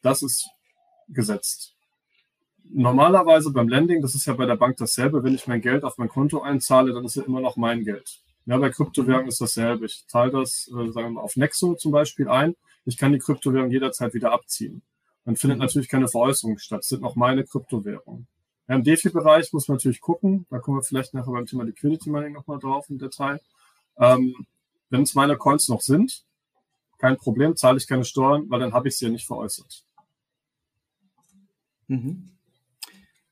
das 0.02 0.22
ist 0.22 0.48
gesetzt 1.08 1.73
normalerweise 2.70 3.52
beim 3.52 3.68
Lending, 3.68 4.02
das 4.02 4.14
ist 4.14 4.26
ja 4.26 4.34
bei 4.34 4.46
der 4.46 4.56
Bank 4.56 4.76
dasselbe, 4.76 5.22
wenn 5.22 5.34
ich 5.34 5.46
mein 5.46 5.60
Geld 5.60 5.84
auf 5.84 5.98
mein 5.98 6.08
Konto 6.08 6.40
einzahle, 6.42 6.92
dann 6.92 7.04
ist 7.04 7.16
es 7.16 7.26
immer 7.26 7.40
noch 7.40 7.56
mein 7.56 7.84
Geld. 7.84 8.20
Ja, 8.46 8.58
bei 8.58 8.70
Kryptowährungen 8.70 9.28
ist 9.28 9.40
dasselbe. 9.40 9.86
Ich 9.86 10.04
zahle 10.06 10.30
das, 10.30 10.68
äh, 10.68 10.90
sagen 10.92 11.06
wir 11.06 11.10
mal, 11.10 11.20
auf 11.22 11.36
Nexo 11.36 11.74
zum 11.74 11.92
Beispiel 11.92 12.28
ein. 12.28 12.54
Ich 12.84 12.98
kann 12.98 13.12
die 13.12 13.18
Kryptowährung 13.18 13.70
jederzeit 13.70 14.12
wieder 14.12 14.32
abziehen. 14.32 14.82
Dann 15.24 15.36
findet 15.36 15.58
mhm. 15.58 15.64
natürlich 15.64 15.88
keine 15.88 16.08
Veräußerung 16.08 16.58
statt. 16.58 16.80
Das 16.80 16.88
sind 16.88 17.00
noch 17.00 17.16
meine 17.16 17.44
Kryptowährungen. 17.44 18.26
Ja, 18.68 18.74
Im 18.74 18.84
DeFi-Bereich 18.84 19.52
muss 19.52 19.68
man 19.68 19.76
natürlich 19.76 20.00
gucken. 20.00 20.46
Da 20.50 20.58
kommen 20.58 20.78
wir 20.78 20.82
vielleicht 20.82 21.14
nachher 21.14 21.32
beim 21.32 21.46
Thema 21.46 21.64
Liquidity 21.64 22.10
Mining 22.10 22.32
nochmal 22.32 22.58
drauf 22.58 22.88
im 22.90 22.98
Detail. 22.98 23.40
Ähm, 23.98 24.46
wenn 24.90 25.02
es 25.02 25.14
meine 25.14 25.36
Coins 25.36 25.68
noch 25.68 25.80
sind, 25.80 26.24
kein 26.98 27.16
Problem, 27.16 27.56
zahle 27.56 27.78
ich 27.78 27.86
keine 27.86 28.04
Steuern, 28.04 28.48
weil 28.50 28.60
dann 28.60 28.72
habe 28.72 28.88
ich 28.88 28.96
sie 28.96 29.06
ja 29.06 29.10
nicht 29.10 29.26
veräußert. 29.26 29.84
Mhm. 31.88 32.30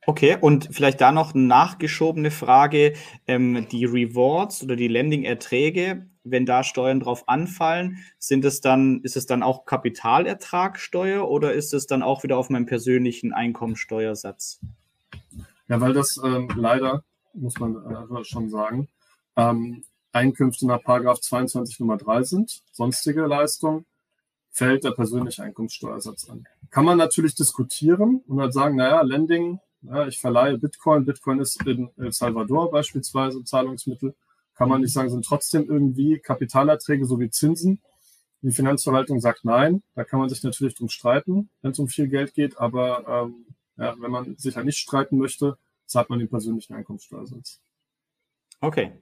Okay, 0.04 0.36
und 0.40 0.68
vielleicht 0.72 1.00
da 1.00 1.12
noch 1.12 1.34
eine 1.34 1.44
nachgeschobene 1.44 2.32
Frage. 2.32 2.94
Ähm, 3.28 3.68
die 3.70 3.84
Rewards 3.84 4.64
oder 4.64 4.74
die 4.74 4.88
Lending-Erträge, 4.88 6.08
wenn 6.24 6.44
da 6.44 6.64
Steuern 6.64 6.98
drauf 7.00 7.28
anfallen, 7.28 7.98
sind 8.18 8.44
es 8.44 8.60
dann, 8.60 9.00
ist 9.02 9.16
es 9.16 9.26
dann 9.26 9.44
auch 9.44 9.64
Kapitalertragsteuer 9.64 11.28
oder 11.28 11.52
ist 11.52 11.72
es 11.72 11.86
dann 11.86 12.02
auch 12.02 12.24
wieder 12.24 12.36
auf 12.36 12.50
meinem 12.50 12.66
persönlichen 12.66 13.32
Einkommensteuersatz? 13.32 14.60
Ja, 15.68 15.80
weil 15.80 15.92
das 15.92 16.20
ähm, 16.24 16.48
leider, 16.56 17.04
muss 17.32 17.58
man 17.60 17.76
äh, 17.76 18.24
schon 18.24 18.50
sagen, 18.50 18.88
ähm, 19.36 19.84
Einkünfte 20.10 20.66
nach 20.66 20.82
Paragraph 20.82 21.20
22 21.20 21.78
Nummer 21.78 21.96
3 21.96 22.24
sind, 22.24 22.62
sonstige 22.72 23.22
Leistungen, 23.26 23.86
fällt 24.50 24.84
der 24.84 24.90
persönliche 24.90 25.44
Einkommenssteuersatz 25.44 26.28
an. 26.28 26.44
Kann 26.70 26.84
man 26.84 26.98
natürlich 26.98 27.34
diskutieren 27.34 28.22
und 28.26 28.40
halt 28.40 28.52
sagen, 28.52 28.76
naja, 28.76 29.00
Lending 29.02 29.60
ja, 29.82 30.06
ich 30.06 30.18
verleihe 30.18 30.58
Bitcoin. 30.58 31.04
Bitcoin 31.04 31.40
ist 31.40 31.64
in 31.66 31.90
El 31.96 32.12
Salvador 32.12 32.70
beispielsweise 32.70 33.42
Zahlungsmittel. 33.44 34.14
Kann 34.54 34.68
man 34.68 34.80
nicht 34.80 34.92
sagen, 34.92 35.10
sind 35.10 35.24
trotzdem 35.24 35.68
irgendwie 35.68 36.18
Kapitalerträge 36.18 37.04
sowie 37.04 37.30
Zinsen. 37.30 37.80
Die 38.42 38.50
Finanzverwaltung 38.50 39.20
sagt 39.20 39.44
nein. 39.44 39.82
Da 39.94 40.04
kann 40.04 40.20
man 40.20 40.28
sich 40.28 40.42
natürlich 40.42 40.74
drum 40.74 40.88
streiten, 40.88 41.50
wenn 41.62 41.72
es 41.72 41.78
um 41.78 41.88
viel 41.88 42.08
Geld 42.08 42.34
geht. 42.34 42.58
Aber 42.58 43.06
ähm, 43.08 43.46
ja, 43.76 43.94
wenn 43.98 44.10
man 44.10 44.36
sich 44.36 44.56
halt 44.56 44.66
nicht 44.66 44.78
streiten 44.78 45.18
möchte, 45.18 45.56
zahlt 45.86 46.10
man 46.10 46.18
den 46.18 46.28
persönlichen 46.28 46.74
Einkommenssteuersatz. 46.74 47.60
Okay, 48.60 48.92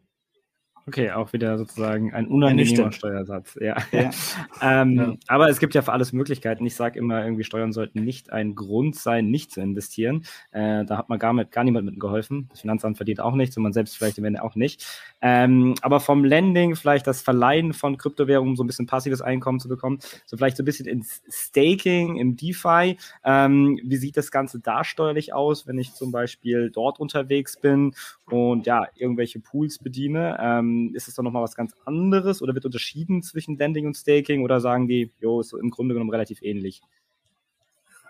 Okay, 0.87 1.11
auch 1.11 1.33
wieder 1.33 1.59
sozusagen 1.59 2.13
ein 2.13 2.27
unangenehmer 2.27 2.91
Steuersatz. 2.91 3.57
Ja. 3.61 3.77
ja. 3.93 4.11
ähm, 4.63 4.97
ja. 4.97 5.15
Aber 5.29 5.49
es 5.49 5.61
gibt 5.61 5.75
ja 5.75 5.83
für 5.83 5.93
alles 5.93 6.13
Möglichkeiten. 6.13 6.65
Ich 6.67 6.75
sage 6.75 6.99
immer, 6.99 7.23
irgendwie 7.23 7.45
Steuern 7.45 7.73
sollten 7.73 8.03
nicht 8.03 8.33
ein 8.33 8.55
Grund 8.55 8.97
sein, 8.97 9.31
nicht 9.31 9.53
zu 9.53 9.61
investieren. 9.61 10.25
Äh, 10.53 10.85
da 10.85 10.99
hat 10.99 11.09
man 11.09 11.19
gar, 11.19 11.33
mit, 11.33 11.53
gar 11.53 11.65
niemand 11.65 11.87
mit 11.87 12.01
geholfen. 12.01 12.49
Das 12.51 12.63
Finanzamt 12.63 12.97
verdient 12.97 13.21
auch 13.21 13.35
nichts 13.35 13.57
und 13.57 13.63
man 13.63 13.73
selbst 13.73 13.97
vielleicht 13.97 14.19
im 14.19 14.25
Ende 14.25 14.43
auch 14.43 14.55
nicht. 14.55 14.87
Ähm, 15.21 15.75
aber 15.83 16.01
vom 16.01 16.25
Lending, 16.25 16.75
vielleicht 16.77 17.07
das 17.07 17.21
Verleihen 17.21 17.73
von 17.73 17.99
Kryptowährungen, 17.99 18.53
um 18.53 18.57
so 18.57 18.65
ein 18.65 18.67
bisschen 18.67 18.87
passives 18.87 19.21
Einkommen 19.21 19.61
zu 19.61 19.69
bekommen, 19.69 19.99
so 20.27 20.37
vielleicht 20.37 20.57
so 20.57 20.63
ein 20.63 20.67
bisschen 20.67 20.87
ins 20.87 21.23
Staking, 21.29 22.17
im 22.17 22.37
DeFi. 22.37 22.97
Ähm, 23.25 23.79
wie 23.85 23.97
sieht 23.97 24.17
das 24.17 24.31
Ganze 24.31 24.61
da 24.61 24.83
steuerlich 24.83 25.35
aus, 25.35 25.67
wenn 25.67 25.79
ich 25.79 25.95
zum 25.95 26.11
Beispiel 26.11 26.71
dort 26.71 26.99
unterwegs 26.99 27.59
bin 27.61 27.95
und 28.27 28.67
ja, 28.67 28.87
irgendwelche 28.97 29.41
Pools 29.41 29.79
bediene? 29.79 30.37
Ähm, 30.71 30.95
ist 30.95 31.09
es 31.09 31.15
dann 31.15 31.25
nochmal 31.25 31.43
was 31.43 31.55
ganz 31.55 31.75
anderes 31.85 32.43
oder 32.43 32.55
wird 32.55 32.65
unterschieden 32.65 33.23
zwischen 33.23 33.57
Lending 33.57 33.87
und 33.87 33.97
Staking 33.97 34.43
oder 34.43 34.61
sagen 34.61 34.89
die, 34.89 35.11
jo, 35.21 35.41
ist 35.41 35.49
so 35.49 35.59
im 35.59 35.71
Grunde 35.71 35.95
genommen 35.95 36.11
relativ 36.11 36.43
ähnlich? 36.43 36.83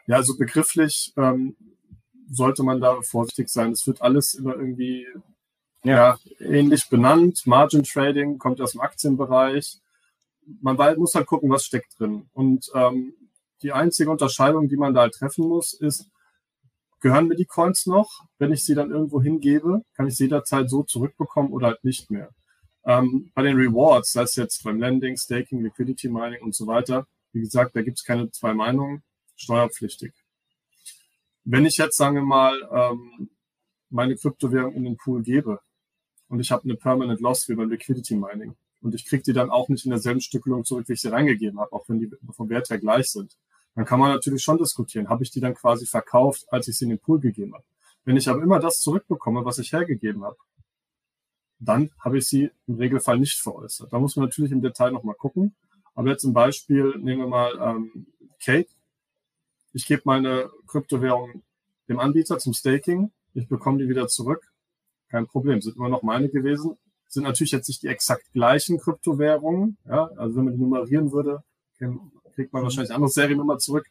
Ja, 0.06 0.16
also 0.16 0.36
begrifflich 0.36 1.12
ähm, 1.16 1.56
sollte 2.30 2.62
man 2.62 2.80
da 2.80 3.00
vorsichtig 3.02 3.48
sein. 3.48 3.72
Es 3.72 3.86
wird 3.86 4.02
alles 4.02 4.34
immer 4.34 4.56
irgendwie 4.56 5.06
ja. 5.84 6.18
ja. 6.40 6.46
ähnlich 6.46 6.88
benannt. 6.88 7.46
Margin 7.46 7.84
Trading 7.84 8.38
kommt 8.38 8.60
aus 8.60 8.72
dem 8.72 8.80
Aktienbereich. 8.80 9.78
Man 10.60 10.76
muss 10.98 11.14
halt 11.14 11.26
gucken, 11.26 11.50
was 11.50 11.64
steckt 11.64 11.98
drin. 11.98 12.28
Und 12.32 12.70
ähm, 12.74 13.14
die 13.62 13.72
einzige 13.72 14.10
Unterscheidung, 14.10 14.68
die 14.68 14.76
man 14.76 14.94
da 14.94 15.02
halt 15.02 15.14
treffen 15.14 15.46
muss, 15.46 15.74
ist, 15.74 16.10
gehören 17.00 17.28
mir 17.28 17.36
die 17.36 17.44
Coins 17.44 17.86
noch? 17.86 18.24
Wenn 18.38 18.52
ich 18.52 18.64
sie 18.64 18.74
dann 18.74 18.90
irgendwo 18.90 19.22
hingebe, 19.22 19.82
kann 19.94 20.06
ich 20.06 20.16
sie 20.16 20.24
jederzeit 20.24 20.68
so 20.68 20.82
zurückbekommen 20.82 21.52
oder 21.52 21.68
halt 21.68 21.84
nicht 21.84 22.10
mehr. 22.10 22.30
Ähm, 22.84 23.30
bei 23.34 23.42
den 23.42 23.56
Rewards, 23.56 24.12
das 24.12 24.36
jetzt 24.36 24.64
beim 24.64 24.78
Lending, 24.78 25.16
Staking, 25.16 25.62
Liquidity 25.62 26.08
Mining 26.08 26.42
und 26.42 26.54
so 26.54 26.66
weiter, 26.66 27.06
wie 27.32 27.40
gesagt, 27.40 27.76
da 27.76 27.82
gibt 27.82 27.98
es 27.98 28.04
keine 28.04 28.30
zwei 28.30 28.54
Meinungen, 28.54 29.02
steuerpflichtig. 29.36 30.12
Wenn 31.44 31.66
ich 31.66 31.76
jetzt, 31.76 31.96
sagen 31.96 32.16
wir 32.16 32.22
mal, 32.22 32.54
ähm, 32.72 33.30
meine 33.90 34.16
Kryptowährung 34.16 34.74
in 34.74 34.84
den 34.84 34.96
Pool 34.96 35.22
gebe 35.22 35.60
und 36.28 36.40
ich 36.40 36.50
habe 36.50 36.64
eine 36.64 36.76
Permanent 36.76 37.20
Loss 37.20 37.48
wie 37.48 37.54
beim 37.54 37.70
Liquidity 37.70 38.14
Mining 38.14 38.56
und 38.80 38.94
ich 38.94 39.06
kriege 39.06 39.22
die 39.22 39.32
dann 39.32 39.50
auch 39.50 39.68
nicht 39.68 39.84
in 39.84 39.90
derselben 39.90 40.20
Stückelung 40.20 40.64
zurück, 40.64 40.88
wie 40.88 40.94
ich 40.94 41.00
sie 41.00 41.12
reingegeben 41.12 41.58
habe, 41.60 41.72
auch 41.72 41.88
wenn 41.88 41.98
die 41.98 42.10
vom 42.32 42.48
Wert 42.48 42.70
her 42.70 42.78
gleich 42.78 43.10
sind, 43.10 43.36
dann 43.74 43.84
kann 43.84 44.00
man 44.00 44.10
natürlich 44.10 44.42
schon 44.42 44.58
diskutieren, 44.58 45.08
habe 45.08 45.22
ich 45.22 45.30
die 45.30 45.40
dann 45.40 45.54
quasi 45.54 45.86
verkauft, 45.86 46.44
als 46.48 46.68
ich 46.68 46.76
sie 46.76 46.84
in 46.84 46.90
den 46.90 46.98
Pool 46.98 47.20
gegeben 47.20 47.54
habe. 47.54 47.64
Wenn 48.04 48.16
ich 48.16 48.28
aber 48.28 48.42
immer 48.42 48.58
das 48.58 48.80
zurückbekomme, 48.80 49.44
was 49.44 49.58
ich 49.58 49.72
hergegeben 49.72 50.24
habe, 50.24 50.36
dann 51.60 51.90
habe 52.00 52.18
ich 52.18 52.26
sie 52.26 52.50
im 52.66 52.76
Regelfall 52.76 53.18
nicht 53.18 53.38
veräußert. 53.38 53.92
Da 53.92 53.98
muss 53.98 54.16
man 54.16 54.26
natürlich 54.26 54.50
im 54.50 54.62
Detail 54.62 54.90
nochmal 54.90 55.14
gucken. 55.14 55.54
Aber 55.94 56.08
jetzt 56.08 56.24
im 56.24 56.32
Beispiel 56.32 56.96
nehmen 56.98 57.20
wir 57.20 57.26
mal 57.26 57.58
ähm, 57.60 58.06
Cake. 58.42 58.70
Ich 59.72 59.86
gebe 59.86 60.02
meine 60.04 60.50
Kryptowährung 60.66 61.42
dem 61.88 62.00
Anbieter 62.00 62.38
zum 62.38 62.54
Staking. 62.54 63.12
Ich 63.34 63.48
bekomme 63.48 63.78
die 63.78 63.88
wieder 63.88 64.08
zurück. 64.08 64.50
Kein 65.10 65.26
Problem, 65.26 65.60
sind 65.60 65.76
immer 65.76 65.88
noch 65.88 66.02
meine 66.02 66.28
gewesen. 66.28 66.78
Sind 67.08 67.24
natürlich 67.24 67.52
jetzt 67.52 67.68
nicht 67.68 67.82
die 67.82 67.88
exakt 67.88 68.32
gleichen 68.32 68.78
Kryptowährungen. 68.78 69.76
Ja, 69.86 70.10
also 70.16 70.36
wenn 70.36 70.44
man 70.44 70.54
die 70.54 70.60
nummerieren 70.60 71.12
würde, 71.12 71.42
kriegt 72.34 72.52
man 72.52 72.62
wahrscheinlich 72.62 72.90
eine 72.90 72.96
andere 72.96 73.10
Seriennummer 73.10 73.58
zurück. 73.58 73.86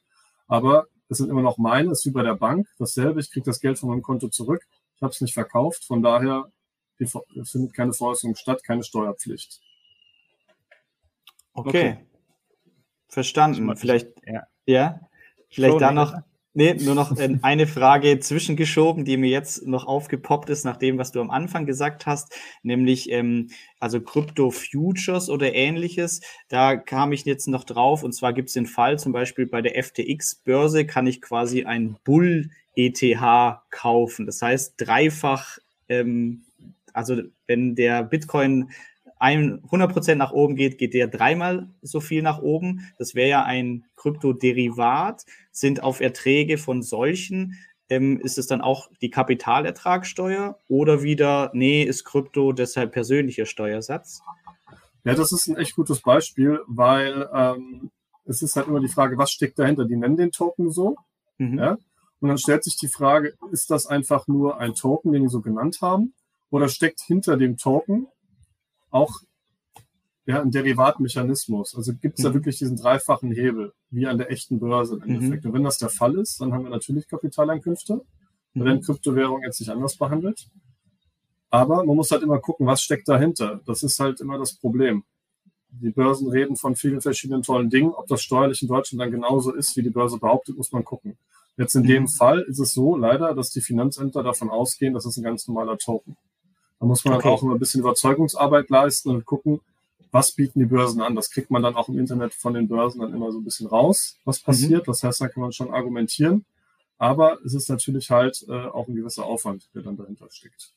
Aber 0.47 0.87
es 1.09 1.17
sind 1.17 1.29
immer 1.29 1.41
noch 1.41 1.57
meine, 1.57 1.91
ist 1.91 2.05
wie 2.05 2.11
bei 2.11 2.23
der 2.23 2.35
Bank. 2.35 2.67
Dasselbe, 2.79 3.19
ich 3.19 3.29
kriege 3.29 3.45
das 3.45 3.59
Geld 3.59 3.77
von 3.77 3.89
meinem 3.89 4.01
Konto 4.01 4.29
zurück. 4.29 4.65
Ich 4.95 5.01
habe 5.01 5.11
es 5.11 5.21
nicht 5.21 5.33
verkauft. 5.33 5.85
Von 5.85 6.01
daher 6.01 6.51
es 6.99 7.51
findet 7.51 7.73
keine 7.73 7.93
Veräußerung 7.93 8.35
statt, 8.35 8.63
keine 8.63 8.83
Steuerpflicht. 8.83 9.61
Okay. 11.53 11.67
okay. 11.69 11.97
Verstanden. 13.07 13.75
Vielleicht, 13.75 14.07
ja. 14.25 14.43
ja. 14.65 14.99
Vielleicht 15.49 15.81
da 15.81 15.91
noch, 15.91 16.13
nee, 16.53 16.75
nur 16.75 16.93
noch 16.93 17.11
eine 17.41 17.65
Frage 17.65 18.19
zwischengeschoben, 18.19 19.03
die 19.03 19.17
mir 19.17 19.31
jetzt 19.31 19.65
noch 19.65 19.87
aufgepoppt 19.87 20.49
ist, 20.51 20.63
nach 20.63 20.77
dem, 20.77 20.99
was 20.99 21.11
du 21.11 21.19
am 21.19 21.31
Anfang 21.31 21.65
gesagt 21.65 22.05
hast, 22.05 22.35
nämlich, 22.61 23.09
ähm, 23.11 23.49
also 23.79 23.99
Crypto 23.99 24.51
Futures 24.51 25.29
oder 25.29 25.55
ähnliches. 25.55 26.21
Da 26.49 26.77
kam 26.77 27.11
ich 27.13 27.25
jetzt 27.25 27.47
noch 27.47 27.63
drauf, 27.63 28.03
und 28.03 28.13
zwar 28.13 28.33
gibt 28.33 28.49
es 28.49 28.53
den 28.53 28.67
Fall, 28.67 28.99
zum 28.99 29.11
Beispiel 29.11 29.47
bei 29.47 29.63
der 29.63 29.83
FTX-Börse 29.83 30.85
kann 30.85 31.07
ich 31.07 31.19
quasi 31.19 31.63
ein 31.63 31.97
Bull 32.03 32.51
ETH 32.75 33.01
kaufen. 33.71 34.27
Das 34.27 34.41
heißt, 34.41 34.75
dreifach 34.77 35.57
ähm, 35.89 36.45
also 36.93 37.21
wenn 37.47 37.75
der 37.75 38.03
Bitcoin 38.03 38.69
100% 39.19 40.15
nach 40.15 40.31
oben 40.31 40.55
geht, 40.55 40.77
geht 40.77 40.93
der 40.93 41.07
dreimal 41.07 41.67
so 41.81 41.99
viel 41.99 42.21
nach 42.21 42.39
oben. 42.39 42.89
Das 42.97 43.15
wäre 43.15 43.29
ja 43.29 43.43
ein 43.43 43.85
Kryptoderivat, 43.97 45.25
sind 45.51 45.83
auf 45.83 45.99
Erträge 45.99 46.57
von 46.57 46.81
solchen. 46.81 47.55
Ähm, 47.89 48.19
ist 48.21 48.37
es 48.37 48.47
dann 48.47 48.61
auch 48.61 48.89
die 49.01 49.09
Kapitalertragssteuer 49.09 50.57
oder 50.67 51.01
wieder, 51.01 51.51
nee, 51.53 51.83
ist 51.83 52.05
Krypto 52.05 52.53
deshalb 52.53 52.91
persönlicher 52.91 53.45
Steuersatz? 53.45 54.21
Ja, 55.03 55.15
das 55.15 55.31
ist 55.31 55.47
ein 55.47 55.57
echt 55.57 55.75
gutes 55.75 56.01
Beispiel, 56.01 56.59
weil 56.67 57.27
ähm, 57.33 57.89
es 58.25 58.41
ist 58.41 58.55
halt 58.55 58.67
immer 58.67 58.79
die 58.79 58.89
Frage, 58.89 59.17
was 59.17 59.31
steckt 59.31 59.57
dahinter? 59.57 59.85
Die 59.85 59.95
nennen 59.95 60.17
den 60.17 60.31
Token 60.31 60.71
so. 60.71 60.95
Mhm. 61.39 61.57
Ja? 61.57 61.77
Und 62.21 62.29
dann 62.29 62.37
stellt 62.37 62.63
sich 62.63 62.77
die 62.77 62.89
Frage, 62.89 63.33
ist 63.51 63.71
das 63.71 63.87
einfach 63.87 64.27
nur 64.27 64.59
ein 64.59 64.75
Token, 64.75 65.11
den 65.11 65.23
die 65.23 65.29
so 65.29 65.41
genannt 65.41 65.79
haben? 65.81 66.13
Oder 66.49 66.67
steckt 66.69 67.01
hinter 67.01 67.37
dem 67.37 67.57
Token 67.57 68.07
auch 68.89 69.11
ja, 70.25 70.41
ein 70.41 70.51
Derivatmechanismus? 70.51 71.75
Also 71.75 71.93
gibt 71.93 72.19
es 72.19 72.23
da 72.23 72.29
mhm. 72.29 72.35
wirklich 72.35 72.57
diesen 72.57 72.77
dreifachen 72.77 73.31
Hebel, 73.31 73.73
wie 73.89 74.07
an 74.07 74.17
der 74.17 74.31
echten 74.31 74.59
Börse 74.59 74.95
im 74.95 75.03
Endeffekt? 75.03 75.43
Mhm. 75.43 75.49
Und 75.49 75.55
wenn 75.55 75.63
das 75.63 75.77
der 75.77 75.89
Fall 75.89 76.17
ist, 76.17 76.39
dann 76.41 76.53
haben 76.53 76.63
wir 76.63 76.71
natürlich 76.71 77.07
Kapitaleinkünfte, 77.07 78.01
mhm. 78.53 78.65
wenn 78.65 78.81
Kryptowährung 78.81 79.43
jetzt 79.43 79.59
nicht 79.59 79.69
anders 79.69 79.97
behandelt. 79.97 80.47
Aber 81.49 81.83
man 81.83 81.95
muss 81.95 82.11
halt 82.11 82.21
immer 82.21 82.39
gucken, 82.39 82.67
was 82.67 82.81
steckt 82.81 83.07
dahinter. 83.07 83.61
Das 83.65 83.81
ist 83.81 83.99
halt 83.99 84.21
immer 84.21 84.37
das 84.37 84.53
Problem. 84.53 85.03
Die 85.71 85.89
Börsen 85.89 86.29
reden 86.29 86.55
von 86.55 86.75
vielen 86.75 87.01
verschiedenen 87.01 87.41
tollen 87.43 87.69
Dingen. 87.69 87.91
Ob 87.91 88.07
das 88.07 88.21
steuerlich 88.21 88.61
in 88.61 88.67
Deutschland 88.67 89.01
dann 89.01 89.11
genauso 89.11 89.53
ist, 89.53 89.75
wie 89.77 89.83
die 89.83 89.89
Börse 89.89 90.19
behauptet, 90.19 90.57
muss 90.57 90.71
man 90.71 90.83
gucken. 90.83 91.17
Jetzt 91.57 91.75
in 91.75 91.83
dem 91.83 92.03
mhm. 92.03 92.07
Fall 92.07 92.41
ist 92.41 92.59
es 92.59 92.73
so 92.73 92.95
leider, 92.95 93.33
dass 93.33 93.49
die 93.49 93.61
Finanzämter 93.61 94.23
davon 94.23 94.49
ausgehen, 94.49 94.93
das 94.93 95.05
ist 95.05 95.17
ein 95.17 95.23
ganz 95.23 95.47
normaler 95.47 95.77
Token. 95.77 96.17
Da 96.79 96.85
muss 96.85 97.03
man 97.03 97.15
okay. 97.15 97.27
auch 97.27 97.43
immer 97.43 97.53
ein 97.53 97.59
bisschen 97.59 97.81
Überzeugungsarbeit 97.81 98.69
leisten 98.69 99.09
und 99.09 99.25
gucken, 99.25 99.59
was 100.11 100.31
bieten 100.31 100.59
die 100.59 100.65
Börsen 100.65 101.01
an. 101.01 101.15
Das 101.15 101.29
kriegt 101.29 101.51
man 101.51 101.61
dann 101.61 101.75
auch 101.75 101.89
im 101.89 101.99
Internet 101.99 102.33
von 102.33 102.53
den 102.53 102.67
Börsen 102.67 103.01
dann 103.01 103.13
immer 103.13 103.31
so 103.31 103.39
ein 103.39 103.43
bisschen 103.43 103.67
raus, 103.67 104.17
was 104.25 104.41
mhm. 104.41 104.45
passiert. 104.45 104.87
Mhm. 104.87 104.91
Das 104.91 105.03
heißt, 105.03 105.21
da 105.21 105.27
kann 105.27 105.41
man 105.41 105.51
schon 105.51 105.71
argumentieren. 105.71 106.45
Aber 106.97 107.39
es 107.45 107.53
ist 107.53 107.69
natürlich 107.69 108.09
halt 108.09 108.45
äh, 108.49 108.51
auch 108.51 108.87
ein 108.87 108.95
gewisser 108.95 109.25
Aufwand, 109.25 109.69
der 109.73 109.83
dann 109.83 109.97
dahinter 109.97 110.27
steckt. 110.31 110.73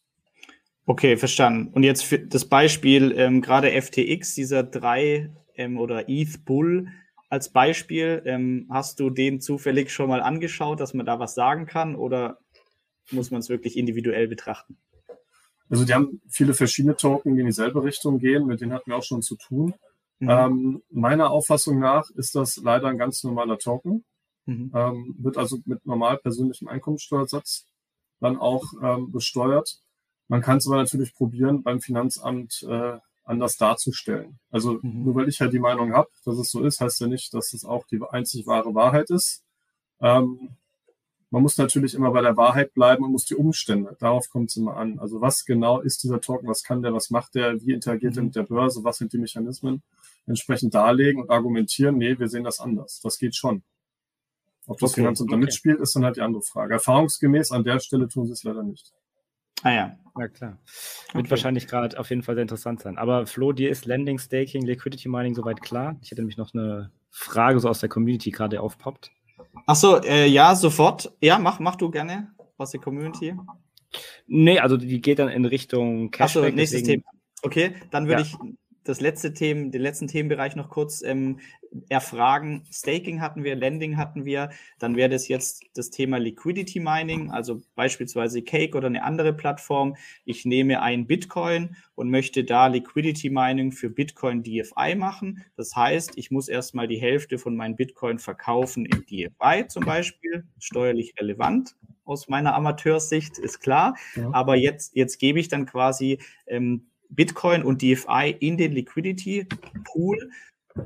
Okay, 0.84 1.16
verstanden. 1.16 1.72
Und 1.72 1.84
jetzt 1.84 2.04
für 2.04 2.18
das 2.18 2.44
Beispiel, 2.44 3.12
ähm, 3.16 3.40
gerade 3.40 3.70
FTX, 3.70 4.34
dieser 4.34 4.62
3 4.62 5.30
ähm, 5.56 5.78
oder 5.78 6.08
ETH 6.08 6.44
Bull 6.44 6.88
als 7.28 7.48
Beispiel, 7.48 8.22
ähm, 8.24 8.66
hast 8.70 9.00
du 9.00 9.08
den 9.10 9.40
zufällig 9.40 9.90
schon 9.90 10.08
mal 10.08 10.20
angeschaut, 10.20 10.80
dass 10.80 10.92
man 10.92 11.06
da 11.06 11.18
was 11.18 11.34
sagen 11.34 11.66
kann 11.66 11.94
oder 11.94 12.38
muss 13.10 13.30
man 13.30 13.40
es 13.40 13.48
wirklich 13.48 13.76
individuell 13.76 14.28
betrachten? 14.28 14.76
Also 15.72 15.86
die 15.86 15.94
haben 15.94 16.20
viele 16.28 16.52
verschiedene 16.52 16.96
Token, 16.96 17.34
die 17.34 17.40
in 17.40 17.46
dieselbe 17.46 17.82
Richtung 17.82 18.18
gehen, 18.18 18.46
mit 18.46 18.60
denen 18.60 18.74
hatten 18.74 18.90
wir 18.90 18.98
auch 18.98 19.02
schon 19.02 19.22
zu 19.22 19.36
tun. 19.36 19.72
Mhm. 20.18 20.28
Ähm, 20.28 20.82
meiner 20.90 21.30
Auffassung 21.30 21.78
nach 21.78 22.10
ist 22.10 22.34
das 22.34 22.58
leider 22.58 22.88
ein 22.88 22.98
ganz 22.98 23.24
normaler 23.24 23.58
Token. 23.58 24.04
Mhm. 24.44 24.70
Ähm, 24.74 25.14
wird 25.18 25.38
also 25.38 25.60
mit 25.64 25.86
normal 25.86 26.18
persönlichem 26.18 26.68
Einkommensteuersatz 26.68 27.64
dann 28.20 28.36
auch 28.38 28.64
ähm, 28.82 29.12
besteuert. 29.12 29.78
Man 30.28 30.42
kann 30.42 30.58
es 30.58 30.66
aber 30.66 30.76
natürlich 30.76 31.14
probieren, 31.14 31.62
beim 31.62 31.80
Finanzamt 31.80 32.62
äh, 32.68 32.98
anders 33.24 33.56
darzustellen. 33.56 34.38
Also 34.50 34.78
mhm. 34.82 35.04
nur 35.04 35.14
weil 35.14 35.28
ich 35.30 35.40
halt 35.40 35.54
die 35.54 35.58
Meinung 35.58 35.94
habe, 35.94 36.10
dass 36.26 36.36
es 36.36 36.50
so 36.50 36.62
ist, 36.62 36.82
heißt 36.82 37.00
ja 37.00 37.06
nicht, 37.06 37.32
dass 37.32 37.54
es 37.54 37.64
auch 37.64 37.86
die 37.86 37.98
einzig 38.10 38.46
wahre 38.46 38.74
Wahrheit 38.74 39.08
ist. 39.08 39.42
Ähm, 40.02 40.50
man 41.32 41.40
muss 41.40 41.56
natürlich 41.56 41.94
immer 41.94 42.10
bei 42.10 42.20
der 42.20 42.36
Wahrheit 42.36 42.74
bleiben 42.74 43.04
und 43.04 43.12
muss 43.12 43.24
die 43.24 43.34
Umstände, 43.34 43.96
darauf 43.98 44.28
kommt 44.28 44.50
es 44.50 44.56
immer 44.58 44.76
an. 44.76 44.98
Also 44.98 45.22
was 45.22 45.46
genau 45.46 45.80
ist 45.80 46.02
dieser 46.02 46.20
Token, 46.20 46.46
was 46.46 46.62
kann 46.62 46.82
der, 46.82 46.92
was 46.92 47.08
macht 47.08 47.34
der, 47.34 47.58
wie 47.62 47.72
interagiert 47.72 48.16
er 48.16 48.22
mhm. 48.22 48.26
mit 48.26 48.36
der 48.36 48.42
Börse, 48.42 48.84
was 48.84 48.98
sind 48.98 49.14
die 49.14 49.18
Mechanismen, 49.18 49.82
entsprechend 50.26 50.74
darlegen 50.74 51.22
und 51.22 51.30
argumentieren, 51.30 51.96
nee, 51.96 52.18
wir 52.18 52.28
sehen 52.28 52.44
das 52.44 52.60
anders. 52.60 53.00
Das 53.02 53.18
geht 53.18 53.34
schon. 53.34 53.62
Ob 54.66 54.78
das 54.78 54.90
okay, 54.90 55.00
Finanzamt 55.00 55.30
okay. 55.30 55.40
da 55.40 55.44
mitspielt, 55.46 55.80
ist 55.80 55.96
dann 55.96 56.04
halt 56.04 56.16
die 56.16 56.20
andere 56.20 56.42
Frage. 56.42 56.74
Erfahrungsgemäß 56.74 57.50
an 57.50 57.64
der 57.64 57.80
Stelle 57.80 58.08
tun 58.08 58.26
sie 58.26 58.32
es 58.32 58.44
leider 58.44 58.62
nicht. 58.62 58.92
Ah 59.62 59.72
ja, 59.72 59.96
ja 60.18 60.28
klar. 60.28 60.58
Wird 61.12 61.24
okay. 61.24 61.30
wahrscheinlich 61.30 61.66
gerade 61.66 61.98
auf 61.98 62.10
jeden 62.10 62.22
Fall 62.22 62.34
sehr 62.34 62.42
interessant 62.42 62.82
sein. 62.82 62.98
Aber 62.98 63.26
Flo, 63.26 63.52
dir 63.52 63.70
ist 63.70 63.86
Lending, 63.86 64.18
Staking, 64.18 64.66
Liquidity 64.66 65.08
Mining 65.08 65.34
soweit 65.34 65.62
klar? 65.62 65.96
Ich 66.02 66.10
hätte 66.10 66.20
nämlich 66.20 66.36
noch 66.36 66.52
eine 66.52 66.92
Frage 67.08 67.58
so 67.58 67.70
aus 67.70 67.80
der 67.80 67.88
Community 67.88 68.30
gerade 68.30 68.60
aufpoppt. 68.60 69.12
Achso, 69.66 69.98
äh, 69.98 70.26
ja, 70.26 70.54
sofort. 70.54 71.12
Ja, 71.20 71.38
mach, 71.38 71.60
mach 71.60 71.76
du 71.76 71.90
gerne 71.90 72.34
aus 72.58 72.70
der 72.70 72.80
Community. 72.80 73.34
Nee, 74.26 74.58
also 74.58 74.76
die 74.76 75.00
geht 75.00 75.18
dann 75.18 75.28
in 75.28 75.44
Richtung 75.44 76.10
Cashback. 76.10 76.44
Achso, 76.44 76.56
nächstes 76.56 76.82
deswegen... 76.82 77.02
Thema. 77.02 77.12
Okay, 77.42 77.74
dann 77.90 78.06
würde 78.06 78.22
ja. 78.22 78.28
ich 78.28 78.36
das 78.84 79.00
letzte 79.00 79.32
Themen, 79.32 79.70
den 79.70 79.82
letzten 79.82 80.08
Themenbereich 80.08 80.56
noch 80.56 80.68
kurz 80.68 81.02
ähm, 81.02 81.38
erfragen. 81.88 82.64
Staking 82.70 83.20
hatten 83.20 83.44
wir, 83.44 83.54
Lending 83.54 83.96
hatten 83.96 84.24
wir. 84.24 84.50
Dann 84.78 84.96
wäre 84.96 85.08
das 85.08 85.28
jetzt 85.28 85.64
das 85.74 85.90
Thema 85.90 86.18
Liquidity 86.18 86.80
Mining, 86.80 87.30
also 87.30 87.62
beispielsweise 87.74 88.42
Cake 88.42 88.76
oder 88.76 88.88
eine 88.88 89.04
andere 89.04 89.32
Plattform. 89.32 89.96
Ich 90.24 90.44
nehme 90.44 90.82
ein 90.82 91.06
Bitcoin 91.06 91.76
und 91.94 92.10
möchte 92.10 92.44
da 92.44 92.66
Liquidity 92.66 93.30
Mining 93.30 93.72
für 93.72 93.90
Bitcoin 93.90 94.42
DFI 94.42 94.94
machen. 94.96 95.44
Das 95.56 95.74
heißt, 95.76 96.12
ich 96.16 96.30
muss 96.30 96.48
erstmal 96.48 96.88
die 96.88 97.00
Hälfte 97.00 97.38
von 97.38 97.56
meinem 97.56 97.76
Bitcoin 97.76 98.18
verkaufen 98.18 98.86
in 98.86 99.04
DFI 99.06 99.66
zum 99.68 99.84
Beispiel, 99.84 100.44
steuerlich 100.58 101.14
relevant 101.18 101.76
aus 102.04 102.28
meiner 102.28 102.54
Amateursicht, 102.54 103.38
ist 103.38 103.60
klar. 103.60 103.96
Ja. 104.16 104.28
Aber 104.32 104.56
jetzt, 104.56 104.96
jetzt 104.96 105.18
gebe 105.18 105.38
ich 105.38 105.48
dann 105.48 105.66
quasi 105.66 106.18
ähm, 106.46 106.88
Bitcoin 107.14 107.62
und 107.62 107.82
DFI 107.82 108.36
in 108.40 108.56
den 108.56 108.72
Liquidity 108.72 109.46
Pool, 109.84 110.30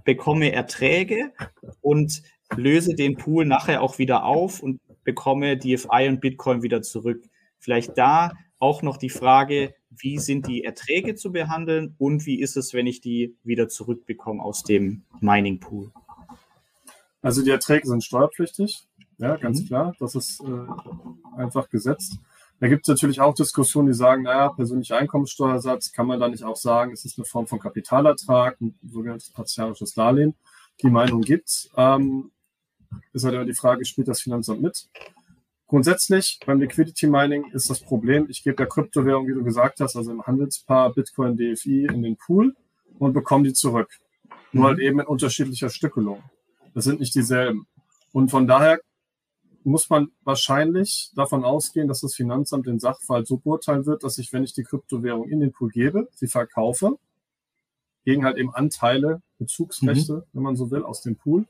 bekomme 0.04 0.52
Erträge 0.52 1.32
und 1.80 2.22
löse 2.56 2.94
den 2.94 3.16
Pool 3.16 3.44
nachher 3.44 3.82
auch 3.82 3.98
wieder 3.98 4.24
auf 4.24 4.62
und 4.62 4.80
bekomme 5.04 5.56
DFI 5.56 6.08
und 6.08 6.20
Bitcoin 6.20 6.62
wieder 6.62 6.82
zurück. 6.82 7.24
Vielleicht 7.58 7.96
da 7.96 8.32
auch 8.58 8.82
noch 8.82 8.96
die 8.96 9.10
Frage, 9.10 9.74
wie 9.90 10.18
sind 10.18 10.46
die 10.46 10.64
Erträge 10.64 11.14
zu 11.14 11.32
behandeln 11.32 11.94
und 11.98 12.26
wie 12.26 12.40
ist 12.40 12.56
es, 12.56 12.74
wenn 12.74 12.86
ich 12.86 13.00
die 13.00 13.36
wieder 13.44 13.68
zurückbekomme 13.68 14.42
aus 14.42 14.62
dem 14.62 15.02
Mining 15.20 15.60
Pool? 15.60 15.92
Also 17.22 17.42
die 17.42 17.50
Erträge 17.50 17.86
sind 17.86 18.04
steuerpflichtig, 18.04 18.86
ja, 19.18 19.36
ganz 19.36 19.62
mhm. 19.62 19.66
klar. 19.66 19.94
Das 19.98 20.14
ist 20.14 20.40
äh, 20.40 21.40
einfach 21.40 21.68
gesetzt. 21.70 22.18
Da 22.58 22.68
gibt 22.68 22.82
es 22.82 22.88
natürlich 22.88 23.20
auch 23.20 23.34
Diskussionen, 23.34 23.88
die 23.88 23.94
sagen, 23.94 24.22
naja, 24.22 24.48
persönlicher 24.48 24.96
Einkommensteuersatz, 24.96 25.92
kann 25.92 26.06
man 26.06 26.18
da 26.18 26.28
nicht 26.28 26.42
auch 26.42 26.56
sagen, 26.56 26.92
es 26.92 27.04
ist 27.04 27.18
eine 27.18 27.26
Form 27.26 27.46
von 27.46 27.58
Kapitalertrag, 27.58 28.60
ein 28.60 28.78
sogenanntes 28.82 29.30
partiarisches 29.30 29.92
Darlehen. 29.92 30.34
Die 30.82 30.90
Meinung 30.90 31.20
gibt's. 31.20 31.70
Ähm, 31.76 32.30
ist 33.12 33.24
halt 33.24 33.34
immer 33.34 33.44
die 33.44 33.54
Frage, 33.54 33.84
spielt 33.84 34.08
das 34.08 34.22
Finanzamt 34.22 34.62
mit? 34.62 34.88
Grundsätzlich 35.66 36.38
beim 36.46 36.60
Liquidity 36.60 37.08
Mining 37.08 37.50
ist 37.52 37.68
das 37.68 37.80
Problem, 37.80 38.26
ich 38.30 38.44
gebe 38.44 38.56
der 38.56 38.66
Kryptowährung, 38.66 39.26
wie 39.26 39.34
du 39.34 39.42
gesagt 39.42 39.80
hast, 39.80 39.96
also 39.96 40.12
im 40.12 40.22
Handelspaar 40.22 40.94
Bitcoin 40.94 41.36
DFI 41.36 41.86
in 41.86 42.02
den 42.02 42.16
Pool 42.16 42.54
und 42.98 43.12
bekomme 43.12 43.44
die 43.44 43.52
zurück. 43.52 43.90
Nur 44.52 44.62
mhm. 44.62 44.66
halt 44.68 44.78
eben 44.78 45.00
in 45.00 45.06
unterschiedlicher 45.06 45.68
Stückelung. 45.68 46.22
Das 46.72 46.84
sind 46.84 47.00
nicht 47.00 47.14
dieselben. 47.14 47.66
Und 48.12 48.30
von 48.30 48.46
daher 48.46 48.80
muss 49.66 49.90
man 49.90 50.12
wahrscheinlich 50.22 51.10
davon 51.16 51.44
ausgehen, 51.44 51.88
dass 51.88 52.00
das 52.00 52.14
Finanzamt 52.14 52.66
den 52.66 52.78
Sachverhalt 52.78 53.26
so 53.26 53.38
beurteilen 53.38 53.84
wird, 53.84 54.04
dass 54.04 54.18
ich, 54.18 54.32
wenn 54.32 54.44
ich 54.44 54.52
die 54.52 54.62
Kryptowährung 54.62 55.28
in 55.28 55.40
den 55.40 55.52
Pool 55.52 55.70
gebe, 55.70 56.08
sie 56.12 56.28
verkaufe, 56.28 56.98
gegen 58.04 58.24
halt 58.24 58.36
eben 58.36 58.54
Anteile, 58.54 59.22
Bezugsrechte, 59.38 60.14
mhm. 60.14 60.22
wenn 60.32 60.42
man 60.44 60.56
so 60.56 60.70
will, 60.70 60.84
aus 60.84 61.02
dem 61.02 61.16
Pool. 61.16 61.46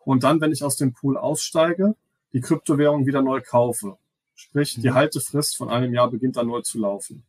Und 0.00 0.24
dann, 0.24 0.40
wenn 0.40 0.50
ich 0.50 0.64
aus 0.64 0.76
dem 0.76 0.94
Pool 0.94 1.18
aussteige, 1.18 1.94
die 2.32 2.40
Kryptowährung 2.40 3.06
wieder 3.06 3.20
neu 3.20 3.42
kaufe. 3.42 3.98
Sprich, 4.34 4.78
mhm. 4.78 4.82
die 4.82 4.92
Haltefrist 4.92 5.56
von 5.56 5.68
einem 5.68 5.92
Jahr 5.92 6.10
beginnt 6.10 6.36
dann 6.36 6.46
neu 6.46 6.62
zu 6.62 6.78
laufen. 6.78 7.24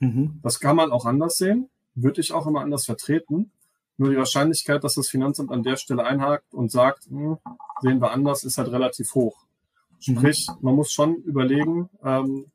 Mhm. 0.00 0.38
Das 0.42 0.60
kann 0.60 0.76
man 0.76 0.92
auch 0.92 1.06
anders 1.06 1.36
sehen, 1.36 1.70
würde 1.94 2.20
ich 2.20 2.32
auch 2.32 2.46
immer 2.46 2.60
anders 2.60 2.84
vertreten. 2.84 3.52
Nur 3.96 4.10
die 4.10 4.18
Wahrscheinlichkeit, 4.18 4.84
dass 4.84 4.94
das 4.94 5.08
Finanzamt 5.08 5.50
an 5.50 5.62
der 5.62 5.76
Stelle 5.76 6.04
einhakt 6.04 6.52
und 6.52 6.70
sagt, 6.70 7.06
hm, 7.06 7.38
sehen 7.80 8.00
wir 8.00 8.12
anders, 8.12 8.44
ist 8.44 8.58
halt 8.58 8.70
relativ 8.70 9.14
hoch. 9.14 9.47
Sprich, 10.00 10.48
man 10.60 10.74
muss 10.74 10.92
schon 10.92 11.16
überlegen, 11.16 11.88
ähm, 12.04 12.46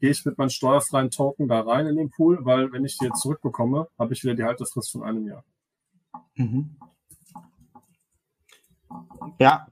gehe 0.00 0.10
ich 0.10 0.24
mit 0.24 0.36
meinem 0.36 0.50
steuerfreien 0.50 1.10
Token 1.10 1.48
da 1.48 1.60
rein 1.60 1.86
in 1.86 1.96
den 1.96 2.10
Pool, 2.10 2.44
weil 2.44 2.72
wenn 2.72 2.84
ich 2.84 2.98
die 2.98 3.06
jetzt 3.06 3.20
zurückbekomme, 3.20 3.88
habe 3.98 4.12
ich 4.12 4.22
wieder 4.24 4.34
die 4.34 4.44
Haltefrist 4.44 4.90
von 4.90 5.02
einem 5.02 5.26
Jahr. 5.26 5.44
Mhm. 6.34 6.76
Ja, 9.38 9.66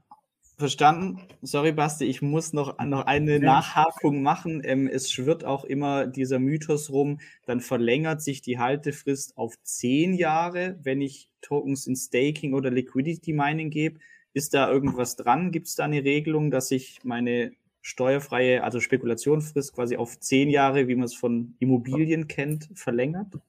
verstanden. 0.61 1.19
Sorry, 1.41 1.73
Basti, 1.73 2.05
ich 2.05 2.21
muss 2.21 2.53
noch, 2.53 2.79
noch 2.79 3.05
eine. 3.05 3.39
Nachhakung 3.39 4.21
machen. 4.21 4.61
Ähm, 4.63 4.87
es 4.87 5.11
schwirrt 5.11 5.43
auch 5.43 5.65
immer 5.65 6.07
dieser 6.07 6.39
Mythos 6.39 6.91
rum, 6.91 7.19
dann 7.45 7.59
verlängert 7.59 8.21
sich 8.21 8.41
die 8.41 8.59
Haltefrist 8.59 9.35
auf 9.37 9.55
zehn 9.63 10.13
Jahre, 10.13 10.79
wenn 10.81 11.01
ich 11.01 11.29
Tokens 11.41 11.87
in 11.87 11.95
Staking 11.95 12.53
oder 12.53 12.71
Liquidity 12.71 13.33
Mining 13.33 13.69
gebe. 13.69 13.99
Ist 14.33 14.53
da 14.53 14.71
irgendwas 14.71 15.15
dran? 15.15 15.51
Gibt 15.51 15.67
es 15.67 15.75
da 15.75 15.85
eine 15.85 16.03
Regelung, 16.03 16.51
dass 16.51 16.71
ich 16.71 16.99
meine 17.03 17.51
steuerfreie, 17.81 18.63
also 18.63 18.79
Spekulationsfrist 18.79 19.73
quasi 19.73 19.97
auf 19.97 20.19
zehn 20.19 20.49
Jahre, 20.49 20.87
wie 20.87 20.95
man 20.95 21.05
es 21.05 21.15
von 21.15 21.55
Immobilien 21.59 22.27
kennt, 22.27 22.69
verlängert? 22.75 23.39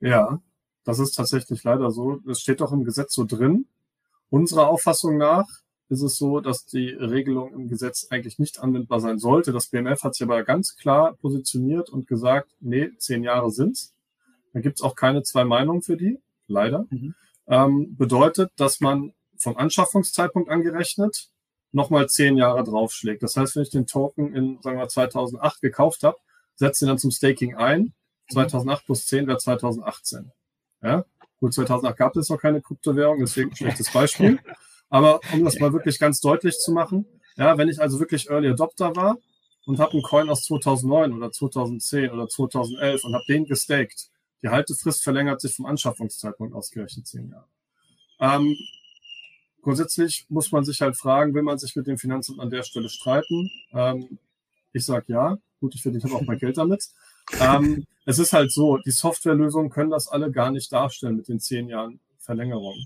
Ja, 0.00 0.40
das 0.84 0.98
ist 0.98 1.12
tatsächlich 1.12 1.64
leider 1.64 1.90
so. 1.90 2.20
Es 2.28 2.40
steht 2.40 2.60
doch 2.60 2.72
im 2.72 2.84
Gesetz 2.84 3.14
so 3.14 3.24
drin. 3.24 3.66
Unserer 4.30 4.68
Auffassung 4.68 5.16
nach 5.16 5.48
ist 5.88 6.02
es 6.02 6.16
so, 6.16 6.40
dass 6.40 6.66
die 6.66 6.88
Regelung 6.88 7.52
im 7.52 7.68
Gesetz 7.68 8.06
eigentlich 8.10 8.38
nicht 8.38 8.60
anwendbar 8.60 9.00
sein 9.00 9.18
sollte. 9.18 9.52
Das 9.52 9.68
BMF 9.68 10.02
hat 10.02 10.14
sich 10.14 10.24
aber 10.24 10.42
ganz 10.44 10.76
klar 10.76 11.14
positioniert 11.14 11.90
und 11.90 12.06
gesagt, 12.06 12.48
nee, 12.60 12.90
zehn 12.98 13.22
Jahre 13.22 13.50
sind's. 13.50 13.92
Da 14.52 14.60
gibt's 14.60 14.82
auch 14.82 14.94
keine 14.94 15.22
zwei 15.22 15.44
Meinungen 15.44 15.82
für 15.82 15.96
die, 15.96 16.20
leider. 16.46 16.86
Mhm. 16.90 17.14
Ähm, 17.46 17.96
bedeutet, 17.96 18.52
dass 18.56 18.80
man 18.80 19.12
vom 19.38 19.56
Anschaffungszeitpunkt 19.56 20.48
angerechnet 20.48 21.30
nochmal 21.74 22.08
zehn 22.08 22.36
Jahre 22.36 22.62
draufschlägt. 22.64 23.22
Das 23.22 23.36
heißt, 23.36 23.56
wenn 23.56 23.64
ich 23.64 23.70
den 23.70 23.86
Token 23.86 24.34
in, 24.34 24.62
sagen 24.62 24.78
wir, 24.78 24.88
2008 24.88 25.60
gekauft 25.60 26.04
habe, 26.04 26.16
setze 26.54 26.84
ihn 26.84 26.88
dann 26.88 26.98
zum 26.98 27.10
Staking 27.10 27.56
ein. 27.56 27.92
2008 28.30 28.86
plus 28.86 29.06
10 29.06 29.26
wäre 29.26 29.38
2018. 29.38 30.30
Ja? 30.82 31.04
Gut, 31.40 31.52
2008 31.52 31.96
gab 31.96 32.16
es 32.16 32.28
noch 32.28 32.40
keine 32.40 32.62
Kryptowährung, 32.62 33.18
deswegen 33.18 33.50
ein 33.50 33.56
schlechtes 33.56 33.92
Beispiel. 33.92 34.38
Aber 34.88 35.20
um 35.32 35.44
das 35.44 35.58
mal 35.58 35.72
wirklich 35.72 35.98
ganz 35.98 36.20
deutlich 36.20 36.56
zu 36.58 36.72
machen, 36.72 37.06
ja, 37.36 37.58
wenn 37.58 37.68
ich 37.68 37.80
also 37.80 37.98
wirklich 37.98 38.30
Early 38.30 38.48
Adopter 38.48 38.94
war 38.94 39.18
und 39.66 39.80
habe 39.80 39.92
einen 39.92 40.02
Coin 40.02 40.30
aus 40.30 40.44
2009 40.44 41.12
oder 41.12 41.32
2010 41.32 42.10
oder 42.10 42.28
2011 42.28 43.04
und 43.04 43.14
habe 43.14 43.24
den 43.28 43.44
gestaked, 43.46 44.10
die 44.42 44.48
Haltefrist 44.48 45.02
verlängert 45.02 45.40
sich 45.40 45.56
vom 45.56 45.66
Anschaffungszeitpunkt 45.66 46.54
ausgerechnet 46.54 47.06
zehn 47.06 47.30
Jahre. 47.30 47.48
Ähm, 48.20 48.56
grundsätzlich 49.64 50.26
muss 50.28 50.52
man 50.52 50.64
sich 50.64 50.80
halt 50.80 50.96
fragen, 50.96 51.34
will 51.34 51.42
man 51.42 51.58
sich 51.58 51.74
mit 51.74 51.86
dem 51.86 51.98
Finanzamt 51.98 52.38
an 52.38 52.50
der 52.50 52.62
Stelle 52.62 52.88
streiten? 52.88 53.50
Ähm, 53.72 54.18
ich 54.72 54.84
sage 54.84 55.06
ja. 55.08 55.38
Gut, 55.60 55.74
ich 55.74 55.82
verdiene 55.82 56.14
auch 56.14 56.22
mein 56.22 56.38
Geld 56.38 56.58
damit. 56.58 56.84
Ähm, 57.40 57.86
es 58.04 58.18
ist 58.18 58.34
halt 58.34 58.52
so, 58.52 58.78
die 58.78 58.90
Softwarelösungen 58.90 59.70
können 59.70 59.90
das 59.90 60.08
alle 60.08 60.30
gar 60.30 60.50
nicht 60.50 60.70
darstellen 60.72 61.16
mit 61.16 61.28
den 61.28 61.40
zehn 61.40 61.68
Jahren 61.68 62.00
Verlängerung. 62.18 62.76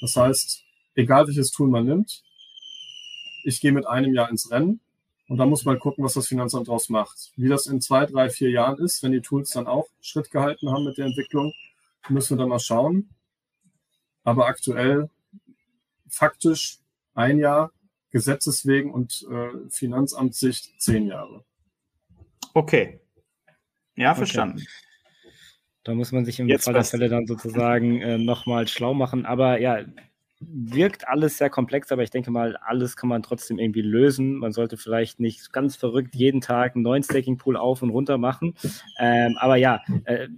Das 0.00 0.16
heißt, 0.16 0.62
egal 0.94 1.26
welches 1.26 1.50
Tool 1.50 1.68
man 1.68 1.84
nimmt, 1.84 2.22
ich 3.44 3.60
gehe 3.60 3.72
mit 3.72 3.86
einem 3.86 4.14
Jahr 4.14 4.30
ins 4.30 4.50
Rennen 4.50 4.80
und 5.28 5.36
da 5.38 5.46
muss 5.46 5.64
man 5.64 5.78
gucken, 5.78 6.04
was 6.04 6.14
das 6.14 6.28
Finanzamt 6.28 6.68
daraus 6.68 6.88
macht. 6.88 7.32
Wie 7.36 7.48
das 7.48 7.66
in 7.66 7.80
zwei, 7.80 8.06
drei, 8.06 8.30
vier 8.30 8.50
Jahren 8.50 8.78
ist, 8.78 9.02
wenn 9.02 9.12
die 9.12 9.20
Tools 9.20 9.50
dann 9.50 9.66
auch 9.66 9.86
Schritt 10.00 10.30
gehalten 10.30 10.70
haben 10.70 10.84
mit 10.84 10.98
der 10.98 11.06
Entwicklung, 11.06 11.52
müssen 12.08 12.36
wir 12.36 12.42
dann 12.42 12.48
mal 12.48 12.58
schauen. 12.58 13.10
Aber 14.24 14.46
aktuell 14.46 15.10
faktisch 16.12 16.78
ein 17.14 17.38
Jahr, 17.38 17.72
Gesetzeswegen 18.10 18.92
und 18.92 19.26
äh, 19.30 19.70
Finanzamtssicht 19.70 20.80
zehn 20.80 21.06
Jahre. 21.06 21.44
Okay. 22.54 23.00
Ja, 23.96 24.14
verstanden. 24.14 24.58
Okay. 24.58 24.66
Da 25.84 25.94
muss 25.94 26.12
man 26.12 26.24
sich 26.24 26.38
im 26.38 26.48
Jetzt 26.48 26.64
Fall 26.64 26.74
der 26.74 26.84
Fälle 26.84 27.08
dann 27.08 27.26
sozusagen 27.26 28.00
äh, 28.00 28.18
nochmal 28.18 28.68
schlau 28.68 28.94
machen. 28.94 29.26
Aber 29.26 29.60
ja, 29.60 29.80
wirkt 30.40 31.08
alles 31.08 31.38
sehr 31.38 31.50
komplex, 31.50 31.90
aber 31.90 32.02
ich 32.02 32.10
denke 32.10 32.30
mal, 32.30 32.56
alles 32.56 32.96
kann 32.96 33.08
man 33.08 33.22
trotzdem 33.22 33.58
irgendwie 33.58 33.82
lösen. 33.82 34.36
Man 34.36 34.52
sollte 34.52 34.76
vielleicht 34.76 35.18
nicht 35.18 35.52
ganz 35.52 35.76
verrückt 35.76 36.14
jeden 36.14 36.40
Tag 36.40 36.74
einen 36.74 36.84
neuen 36.84 37.02
Staking-Pool 37.02 37.56
auf 37.56 37.82
und 37.82 37.90
runter 37.90 38.18
machen. 38.18 38.54
Ähm, 38.98 39.36
aber 39.38 39.56
ja, 39.56 39.80
äh, 40.04 40.28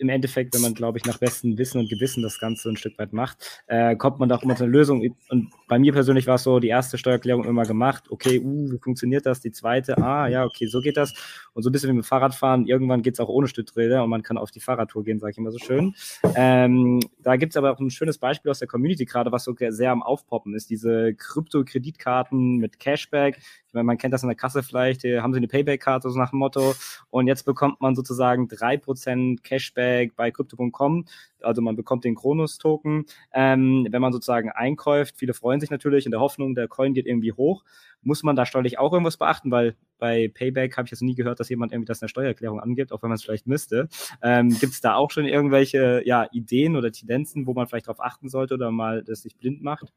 im 0.00 0.08
Endeffekt, 0.08 0.54
wenn 0.54 0.62
man, 0.62 0.74
glaube 0.74 0.98
ich, 0.98 1.04
nach 1.04 1.18
bestem 1.18 1.58
Wissen 1.58 1.78
und 1.78 1.90
Gewissen 1.90 2.22
das 2.22 2.38
Ganze 2.38 2.70
ein 2.70 2.76
Stück 2.76 2.98
weit 2.98 3.12
macht, 3.12 3.62
äh, 3.66 3.94
kommt 3.96 4.18
man 4.18 4.28
da 4.28 4.36
auch 4.36 4.42
immer 4.42 4.56
zu 4.56 4.64
einer 4.64 4.72
Lösung. 4.72 5.14
Und 5.28 5.50
bei 5.68 5.78
mir 5.78 5.92
persönlich 5.92 6.26
war 6.26 6.36
es 6.36 6.42
so, 6.42 6.58
die 6.58 6.68
erste 6.68 6.96
Steuererklärung 6.96 7.44
immer 7.44 7.64
gemacht, 7.64 8.04
okay, 8.10 8.40
uh, 8.40 8.72
wie 8.72 8.78
funktioniert 8.78 9.26
das? 9.26 9.40
Die 9.40 9.52
zweite, 9.52 9.98
ah, 9.98 10.26
ja, 10.26 10.44
okay, 10.44 10.66
so 10.66 10.80
geht 10.80 10.96
das. 10.96 11.12
Und 11.52 11.62
so 11.62 11.68
ein 11.68 11.72
bisschen 11.72 11.90
wie 11.90 11.94
mit 11.94 12.06
Fahrradfahren, 12.06 12.66
irgendwann 12.66 13.02
geht 13.02 13.14
es 13.14 13.20
auch 13.20 13.28
ohne 13.28 13.46
Stützräder 13.46 14.02
und 14.02 14.10
man 14.10 14.22
kann 14.22 14.38
auf 14.38 14.50
die 14.50 14.60
Fahrradtour 14.60 15.04
gehen, 15.04 15.18
sage 15.18 15.32
ich 15.32 15.38
immer 15.38 15.52
so 15.52 15.58
schön. 15.58 15.94
Ähm, 16.34 17.00
da 17.18 17.36
gibt 17.36 17.52
es 17.52 17.56
aber 17.58 17.70
auch 17.72 17.78
ein 17.78 17.90
schönes 17.90 18.16
Beispiel 18.16 18.50
aus 18.50 18.60
der 18.60 18.68
Community 18.68 19.04
gerade, 19.04 19.32
was 19.32 19.44
so 19.44 19.54
sehr 19.68 19.90
am 19.90 20.02
Aufpoppen 20.02 20.54
ist, 20.54 20.70
diese 20.70 21.14
Krypto-Kreditkarten 21.14 22.56
mit 22.56 22.80
Cashback. 22.80 23.38
Meine, 23.72 23.84
man 23.84 23.98
kennt 23.98 24.12
das 24.12 24.22
in 24.22 24.28
der 24.28 24.36
Kasse 24.36 24.62
vielleicht, 24.62 25.04
haben 25.04 25.32
sie 25.32 25.38
eine 25.38 25.48
Payback-Karte, 25.48 26.10
so 26.10 26.18
nach 26.18 26.30
dem 26.30 26.38
Motto. 26.38 26.74
Und 27.10 27.26
jetzt 27.26 27.44
bekommt 27.44 27.80
man 27.80 27.94
sozusagen 27.94 28.48
drei 28.48 28.76
Prozent 28.76 29.44
Cashback 29.44 30.16
bei 30.16 30.30
Crypto.com. 30.30 31.04
Also 31.42 31.62
man 31.62 31.76
bekommt 31.76 32.04
den 32.04 32.14
Kronos-Token, 32.14 33.06
ähm, 33.32 33.86
wenn 33.90 34.02
man 34.02 34.12
sozusagen 34.12 34.50
einkauft. 34.50 35.14
Viele 35.16 35.34
freuen 35.34 35.60
sich 35.60 35.70
natürlich 35.70 36.04
in 36.04 36.10
der 36.10 36.20
Hoffnung, 36.20 36.54
der 36.54 36.68
Coin 36.68 36.94
geht 36.94 37.06
irgendwie 37.06 37.32
hoch. 37.32 37.64
Muss 38.02 38.22
man 38.22 38.36
da 38.36 38.46
steuerlich 38.46 38.78
auch 38.78 38.92
irgendwas 38.92 39.16
beachten? 39.16 39.50
Weil 39.50 39.76
bei 39.98 40.28
Payback 40.28 40.76
habe 40.76 40.86
ich 40.86 40.90
jetzt 40.90 41.02
nie 41.02 41.14
gehört, 41.14 41.40
dass 41.40 41.48
jemand 41.48 41.72
irgendwie 41.72 41.86
das 41.86 41.98
in 41.98 42.06
der 42.06 42.08
Steuererklärung 42.08 42.60
angibt, 42.60 42.92
auch 42.92 43.02
wenn 43.02 43.10
man 43.10 43.16
es 43.16 43.22
vielleicht 43.22 43.46
müsste. 43.46 43.88
Ähm, 44.22 44.50
Gibt 44.50 44.72
es 44.72 44.80
da 44.80 44.94
auch 44.94 45.10
schon 45.10 45.26
irgendwelche 45.26 46.02
ja, 46.04 46.26
Ideen 46.32 46.76
oder 46.76 46.90
Tendenzen, 46.90 47.46
wo 47.46 47.54
man 47.54 47.66
vielleicht 47.66 47.86
darauf 47.86 48.00
achten 48.00 48.28
sollte 48.28 48.54
oder 48.54 48.70
mal 48.70 49.02
das 49.02 49.22
sich 49.22 49.36
blind 49.36 49.62
macht? 49.62 49.92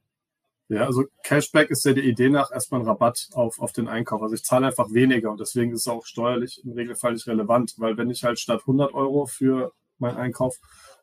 Ja, 0.70 0.86
also 0.86 1.04
Cashback 1.24 1.70
ist 1.70 1.86
ja 1.86 1.94
die 1.94 2.08
Idee 2.08 2.30
nach 2.30 2.52
erstmal 2.52 2.82
ein 2.82 2.88
Rabatt 2.88 3.30
auf, 3.34 3.60
auf 3.60 3.74
den 3.74 3.88
Einkauf. 3.88 4.22
Also 4.22 4.36
ich 4.36 4.44
zahle 4.44 4.68
einfach 4.68 4.94
weniger 4.94 5.32
und 5.32 5.40
deswegen 5.40 5.72
ist 5.74 5.82
es 5.82 5.88
auch 5.88 6.06
steuerlich 6.06 6.64
im 6.64 6.72
Regelfall 6.72 7.14
nicht 7.14 7.28
relevant, 7.28 7.76
weil 7.78 7.98
wenn 7.98 8.10
ich 8.10 8.24
halt 8.24 8.40
statt 8.40 8.62
100 8.62 8.94
Euro 8.94 9.26
für 9.26 9.74
meinen 10.00 10.18
Einkauf 10.18 10.58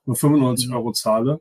nur 0.07 0.17
95 0.17 0.69
mhm. 0.69 0.75
Euro 0.75 0.93
zahle, 0.93 1.41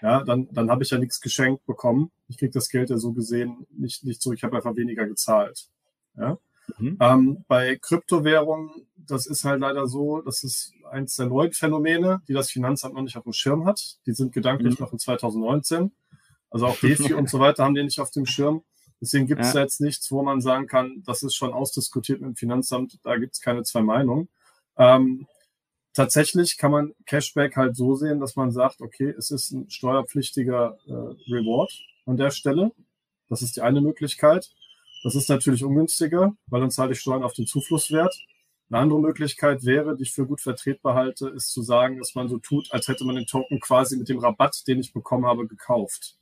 ja, 0.00 0.22
dann, 0.24 0.48
dann 0.52 0.70
habe 0.70 0.82
ich 0.82 0.90
ja 0.90 0.98
nichts 0.98 1.20
geschenkt 1.20 1.66
bekommen. 1.66 2.10
Ich 2.28 2.38
kriege 2.38 2.52
das 2.52 2.68
Geld 2.68 2.90
ja 2.90 2.98
so 2.98 3.12
gesehen 3.12 3.66
nicht, 3.70 4.04
nicht 4.04 4.22
zurück. 4.22 4.38
Ich 4.38 4.44
habe 4.44 4.56
einfach 4.56 4.76
weniger 4.76 5.06
gezahlt. 5.06 5.68
Ja. 6.16 6.38
Mhm. 6.78 6.96
Ähm, 7.00 7.44
bei 7.48 7.76
Kryptowährungen, 7.76 8.70
das 8.96 9.26
ist 9.26 9.44
halt 9.44 9.60
leider 9.60 9.86
so, 9.86 10.20
das 10.20 10.44
ist 10.44 10.72
eins 10.90 11.16
der 11.16 11.26
neuen 11.26 11.52
Phänomene, 11.52 12.22
die 12.28 12.34
das 12.34 12.50
Finanzamt 12.50 12.94
noch 12.94 13.02
nicht 13.02 13.16
auf 13.16 13.24
dem 13.24 13.32
Schirm 13.32 13.66
hat. 13.66 13.98
Die 14.06 14.12
sind 14.12 14.32
gedanklich 14.32 14.78
mhm. 14.78 14.84
noch 14.84 14.92
in 14.92 14.98
2019. 14.98 15.92
Also 16.50 16.66
auch 16.66 16.78
DeFi 16.78 17.14
und 17.14 17.28
so 17.28 17.38
weiter 17.38 17.64
haben 17.64 17.74
die 17.74 17.82
nicht 17.82 18.00
auf 18.00 18.10
dem 18.10 18.26
Schirm. 18.26 18.62
Deswegen 19.00 19.26
gibt 19.26 19.42
es 19.42 19.52
ja. 19.52 19.60
jetzt 19.60 19.80
nichts, 19.80 20.10
wo 20.10 20.22
man 20.22 20.40
sagen 20.40 20.66
kann, 20.66 21.02
das 21.06 21.22
ist 21.22 21.34
schon 21.34 21.52
ausdiskutiert 21.52 22.20
mit 22.20 22.30
dem 22.30 22.36
Finanzamt, 22.36 22.98
da 23.04 23.16
gibt 23.16 23.34
es 23.34 23.40
keine 23.40 23.62
zwei 23.62 23.80
Meinungen. 23.82 24.28
Ähm, 24.76 25.26
tatsächlich 25.94 26.56
kann 26.56 26.72
man 26.72 26.94
Cashback 27.06 27.56
halt 27.56 27.76
so 27.76 27.94
sehen, 27.94 28.18
dass 28.18 28.34
man 28.34 28.50
sagt, 28.50 28.80
okay, 28.80 29.14
es 29.16 29.30
ist 29.30 29.52
ein 29.52 29.70
steuerpflichtiger 29.70 30.78
äh, 30.86 30.92
Reward 31.32 31.72
an 32.06 32.16
der 32.16 32.30
Stelle. 32.30 32.72
Das 33.28 33.42
ist 33.42 33.56
die 33.56 33.62
eine 33.62 33.80
Möglichkeit. 33.80 34.50
Das 35.04 35.14
ist 35.14 35.28
natürlich 35.28 35.62
ungünstiger, 35.62 36.34
weil 36.46 36.60
dann 36.60 36.70
zahle 36.70 36.92
ich 36.92 37.00
Steuern 37.00 37.22
auf 37.22 37.34
den 37.34 37.46
Zuflusswert. 37.46 38.18
Eine 38.70 38.80
andere 38.80 39.00
Möglichkeit 39.00 39.64
wäre, 39.64 39.96
die 39.96 40.02
ich 40.02 40.12
für 40.12 40.26
gut 40.26 40.40
vertretbar 40.40 40.94
halte, 40.94 41.28
ist 41.28 41.50
zu 41.52 41.62
sagen, 41.62 41.98
dass 41.98 42.14
man 42.14 42.28
so 42.28 42.38
tut, 42.38 42.70
als 42.72 42.88
hätte 42.88 43.04
man 43.04 43.16
den 43.16 43.26
Token 43.26 43.60
quasi 43.60 43.96
mit 43.96 44.08
dem 44.08 44.18
Rabatt, 44.18 44.66
den 44.66 44.80
ich 44.80 44.92
bekommen 44.92 45.24
habe, 45.24 45.46
gekauft. 45.46 46.16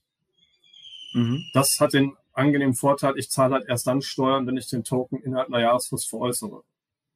Mhm. 1.12 1.44
Das 1.52 1.80
hat 1.80 1.92
den 1.92 2.16
angenehmen 2.32 2.74
Vorteil, 2.74 3.14
ich 3.16 3.30
zahle 3.30 3.54
halt 3.54 3.68
erst 3.68 3.86
dann 3.86 4.02
Steuern, 4.02 4.46
wenn 4.46 4.56
ich 4.56 4.68
den 4.68 4.84
Token 4.84 5.22
innerhalb 5.22 5.48
einer 5.48 5.60
Jahresfrist 5.60 6.08
veräußere. 6.08 6.62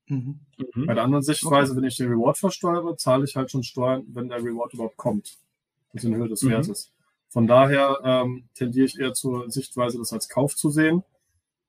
Mhm. 0.09 0.41
Mhm. 0.75 0.87
Bei 0.87 0.95
der 0.95 1.05
anderen 1.05 1.23
Sichtweise, 1.23 1.73
okay. 1.73 1.81
wenn 1.81 1.89
ich 1.89 1.97
den 1.97 2.09
Reward 2.09 2.39
versteuere, 2.39 2.97
zahle 2.97 3.25
ich 3.25 3.37
halt 3.37 3.51
schon 3.51 3.63
Steuern, 3.63 4.05
wenn 4.09 4.29
der 4.29 4.39
Reward 4.39 4.75
überhaupt 4.75 4.97
kommt. 4.97 5.39
Das 5.93 6.05
in 6.05 6.15
Höhe 6.15 6.29
des 6.29 6.43
mhm. 6.43 6.51
Wertes. 6.51 6.93
Von 7.29 7.47
daher 7.47 8.01
ähm, 8.03 8.49
tendiere 8.55 8.87
ich 8.87 8.99
eher 8.99 9.13
zur 9.13 9.51
Sichtweise, 9.51 9.99
das 9.99 10.13
als 10.13 10.29
Kauf 10.29 10.57
zu 10.57 10.71
sehen. 10.71 11.05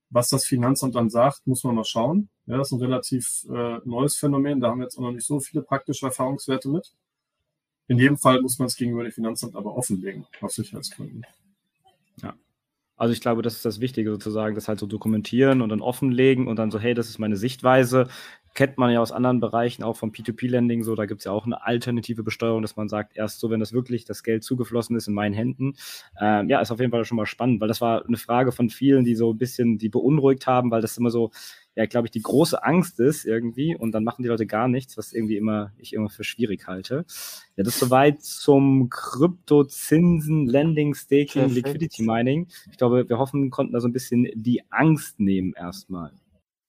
Was 0.10 0.29
das 0.29 0.45
Finanzamt 0.45 0.95
dann 0.95 1.10
sagt, 1.10 1.45
muss 1.45 1.63
man 1.63 1.75
mal 1.75 1.86
schauen. 1.86 2.29
Ja, 2.45 2.57
das 2.57 2.67
ist 2.67 2.73
ein 2.73 2.81
relativ 2.81 3.45
äh, 3.49 3.79
neues 3.86 4.17
Phänomen. 4.17 4.60
Da 4.60 4.69
haben 4.69 4.79
wir 4.79 4.86
jetzt 4.86 4.97
auch 4.97 5.03
noch 5.03 5.12
nicht 5.12 5.25
so 5.25 5.39
viele 5.39 5.62
praktische 5.62 6.07
Erfahrungswerte 6.07 6.67
mit. 6.67 6.91
In 7.88 7.97
jedem 7.97 8.17
Fall 8.17 8.41
muss 8.41 8.60
man 8.60 8.67
es 8.67 8.75
gegenüber 8.75 9.03
dem 9.03 9.12
Finanzamt 9.12 9.55
aber 9.55 9.75
offenlegen, 9.75 10.25
aus 10.41 10.55
Sicherheitsgründen. 10.55 11.25
Ja. 12.21 12.36
Also 12.97 13.13
ich 13.13 13.21
glaube, 13.21 13.41
das 13.41 13.55
ist 13.55 13.65
das 13.65 13.79
Wichtige 13.79 14.12
sozusagen, 14.12 14.55
das 14.55 14.67
halt 14.67 14.79
so 14.79 14.86
dokumentieren 14.86 15.62
und 15.62 15.69
dann 15.69 15.81
offenlegen 15.81 16.47
und 16.47 16.57
dann 16.57 16.71
so, 16.71 16.79
hey, 16.79 16.93
das 16.93 17.10
ist 17.10 17.19
meine 17.19 17.38
Sichtweise. 17.38 18.07
Kennt 18.53 18.77
man 18.77 18.91
ja 18.91 18.99
aus 18.99 19.11
anderen 19.11 19.39
Bereichen, 19.39 19.83
auch 19.83 19.95
vom 19.95 20.11
P2P-Lending 20.11 20.83
so, 20.83 20.95
da 20.95 21.05
gibt 21.05 21.21
es 21.21 21.25
ja 21.25 21.31
auch 21.31 21.45
eine 21.45 21.65
alternative 21.65 22.21
Besteuerung, 22.23 22.61
dass 22.61 22.75
man 22.75 22.89
sagt, 22.89 23.15
erst 23.15 23.39
so, 23.39 23.49
wenn 23.49 23.61
das 23.61 23.71
wirklich 23.71 24.03
das 24.03 24.23
Geld 24.23 24.43
zugeflossen 24.43 24.95
ist 24.97 25.07
in 25.07 25.13
meinen 25.13 25.33
Händen. 25.33 25.75
Ähm, 26.19 26.49
ja, 26.49 26.59
ist 26.59 26.71
auf 26.71 26.79
jeden 26.79 26.91
Fall 26.91 27.05
schon 27.05 27.15
mal 27.15 27.25
spannend, 27.25 27.61
weil 27.61 27.69
das 27.69 27.79
war 27.79 28.05
eine 28.05 28.17
Frage 28.17 28.51
von 28.51 28.69
vielen, 28.69 29.05
die 29.05 29.15
so 29.15 29.31
ein 29.31 29.37
bisschen 29.37 29.77
die 29.77 29.89
beunruhigt 29.89 30.47
haben, 30.47 30.69
weil 30.69 30.81
das 30.81 30.97
immer 30.97 31.11
so, 31.11 31.31
ja, 31.75 31.85
glaube 31.85 32.07
ich, 32.07 32.11
die 32.11 32.21
große 32.21 32.61
Angst 32.63 32.99
ist 32.99 33.25
irgendwie 33.25 33.75
und 33.75 33.93
dann 33.93 34.03
machen 34.03 34.23
die 34.23 34.27
Leute 34.27 34.45
gar 34.45 34.67
nichts, 34.67 34.97
was 34.97 35.13
irgendwie 35.13 35.37
immer 35.37 35.71
ich 35.77 35.93
immer 35.93 36.09
für 36.09 36.25
schwierig 36.25 36.67
halte. 36.67 37.05
Ja, 37.55 37.63
das 37.63 37.75
ist 37.75 37.79
soweit 37.79 38.21
zum 38.21 38.89
Kryptozinsen, 38.89 40.47
Lending, 40.47 40.93
Staking. 40.93 41.49
Liquidity 41.49 42.03
Mining. 42.03 42.47
Ich 42.69 42.77
glaube, 42.77 43.07
wir 43.07 43.17
hoffen, 43.17 43.49
konnten 43.49 43.73
da 43.73 43.79
so 43.79 43.87
ein 43.87 43.93
bisschen 43.93 44.27
die 44.35 44.61
Angst 44.69 45.19
nehmen 45.19 45.53
erstmal. 45.53 46.11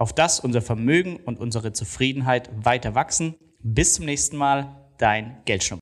Auf 0.00 0.14
das 0.14 0.40
unser 0.40 0.62
Vermögen 0.62 1.18
und 1.26 1.38
unsere 1.38 1.74
Zufriedenheit 1.74 2.48
weiter 2.64 2.94
wachsen. 2.94 3.34
Bis 3.62 3.92
zum 3.92 4.06
nächsten 4.06 4.38
Mal, 4.38 4.88
dein 4.96 5.42
Geldschnurrbart. 5.44 5.78